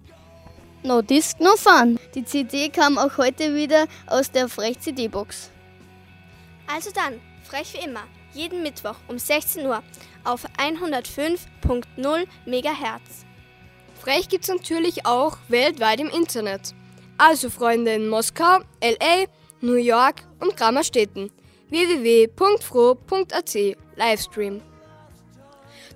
No 0.81 1.03
Disc, 1.03 1.39
no 1.39 1.55
Fun. 1.57 1.99
Die 2.15 2.25
CD 2.25 2.69
kam 2.69 2.97
auch 2.97 3.19
heute 3.19 3.53
wieder 3.53 3.85
aus 4.07 4.31
der 4.31 4.49
Frech-CD-Box. 4.49 5.51
Also 6.71 6.91
dann, 6.91 7.19
frech 7.43 7.73
wie 7.73 7.83
immer, 7.83 8.03
jeden 8.33 8.61
Mittwoch 8.61 8.95
um 9.07 9.17
16 9.17 9.65
Uhr 9.65 9.81
auf 10.23 10.45
105.0 10.57 12.27
MHz. 12.45 13.25
Frech 13.99 14.29
gibt's 14.29 14.49
natürlich 14.49 15.05
auch 15.05 15.37
weltweit 15.47 15.99
im 15.99 16.09
Internet. 16.09 16.75
Also 17.17 17.49
Freunde 17.49 17.93
in 17.93 18.07
Moskau, 18.07 18.59
LA, 18.81 19.25
New 19.61 19.73
York 19.73 20.23
und 20.39 20.55
Grammerstädten. 20.55 21.31
www.fro.at 21.69 23.55
Livestream. 23.95 24.61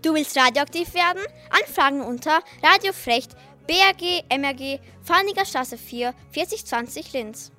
Du 0.01 0.13
willst 0.15 0.35
radioaktiv 0.35 0.93
werden? 0.95 1.21
Anfragen 1.49 2.01
unter 2.01 2.41
Radiofrecht 2.61 3.31
BRG 3.67 4.23
MRG 4.35 4.79
Farniger 5.01 5.45
Straße 5.45 5.77
4 5.77 6.13
4020 6.31 7.13
Linz. 7.13 7.52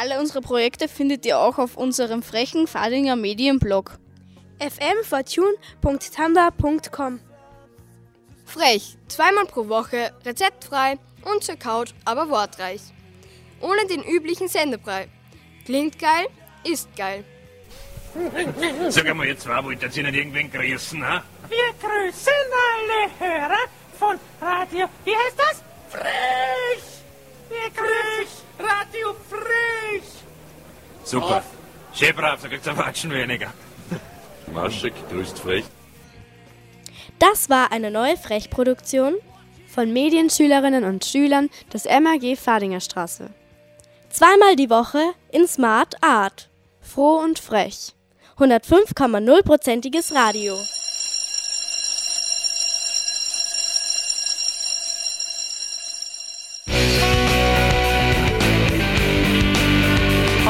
Alle 0.00 0.20
unsere 0.20 0.40
Projekte 0.40 0.86
findet 0.86 1.26
ihr 1.26 1.40
auch 1.40 1.58
auf 1.58 1.76
unserem 1.76 2.22
frechen 2.22 2.68
Fadinger 2.68 3.16
Medienblog. 3.16 3.98
fmfortune.tanda.com 4.60 7.18
Frech, 8.44 8.96
zweimal 9.08 9.46
pro 9.46 9.68
Woche, 9.68 10.12
rezeptfrei 10.24 11.00
und 11.24 11.42
zur 11.42 11.56
Couch, 11.56 11.94
aber 12.04 12.30
wortreich. 12.30 12.80
Ohne 13.60 13.88
den 13.88 14.04
üblichen 14.04 14.46
Sendebrei. 14.46 15.08
Klingt 15.64 15.98
geil, 15.98 16.28
ist 16.62 16.94
geil. 16.96 17.24
Sag 18.90 19.04
einmal, 19.04 19.26
ihr 19.26 19.36
zwei 19.36 19.64
wollt 19.64 19.82
ihr 19.82 19.88
nicht 19.88 20.14
irgendwen 20.14 20.52
grüßen, 20.52 21.04
ha? 21.04 21.24
Wir 21.48 21.74
grüßen 21.82 22.32
alle 22.70 23.10
Hörer 23.18 23.64
von 23.98 24.16
Radio, 24.40 24.86
wie 25.04 25.16
heißt 25.16 25.36
das? 25.36 25.64
Frech! 25.88 26.97
Wir 27.48 27.70
grüßen 27.70 28.44
Radio 28.58 29.14
Frech! 29.28 30.02
Super. 31.04 31.42
Schön 31.94 32.14
brav, 32.14 32.40
da 32.42 32.48
kriegt's 32.48 32.68
ein 32.68 32.76
Watschen 32.76 33.10
weniger. 33.10 33.52
Maschek 34.52 34.92
grüßt 35.10 35.38
frech. 35.38 35.64
Das 37.18 37.48
war 37.48 37.72
eine 37.72 37.90
neue 37.90 38.16
Frech-Produktion 38.16 39.14
von 39.66 39.92
Medienschülerinnen 39.92 40.84
und 40.84 41.04
Schülern 41.04 41.50
des 41.72 41.84
MAG 41.84 42.36
Fadinger 42.36 42.80
Straße. 42.80 43.30
Zweimal 44.10 44.56
die 44.56 44.70
Woche 44.70 45.02
in 45.30 45.46
Smart 45.48 46.02
Art. 46.02 46.48
Froh 46.80 47.18
und 47.18 47.38
frech. 47.38 47.94
105,0%iges 48.38 50.14
Radio. 50.14 50.56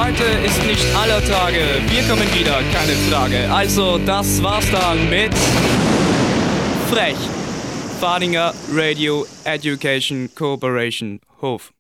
Heute 0.09 0.25
ist 0.47 0.65
nicht 0.65 0.87
aller 0.97 1.23
Tage. 1.23 1.59
Wir 1.91 2.03
kommen 2.09 2.27
wieder, 2.35 2.63
keine 2.73 2.93
Frage. 3.11 3.53
Also, 3.53 3.99
das 3.99 4.43
war's 4.43 4.65
dann 4.71 5.11
mit 5.11 5.35
Frech. 6.91 7.19
Fadinger 8.01 8.55
Radio 8.73 9.27
Education 9.45 10.31
Cooperation 10.35 11.21
Hof. 11.43 11.75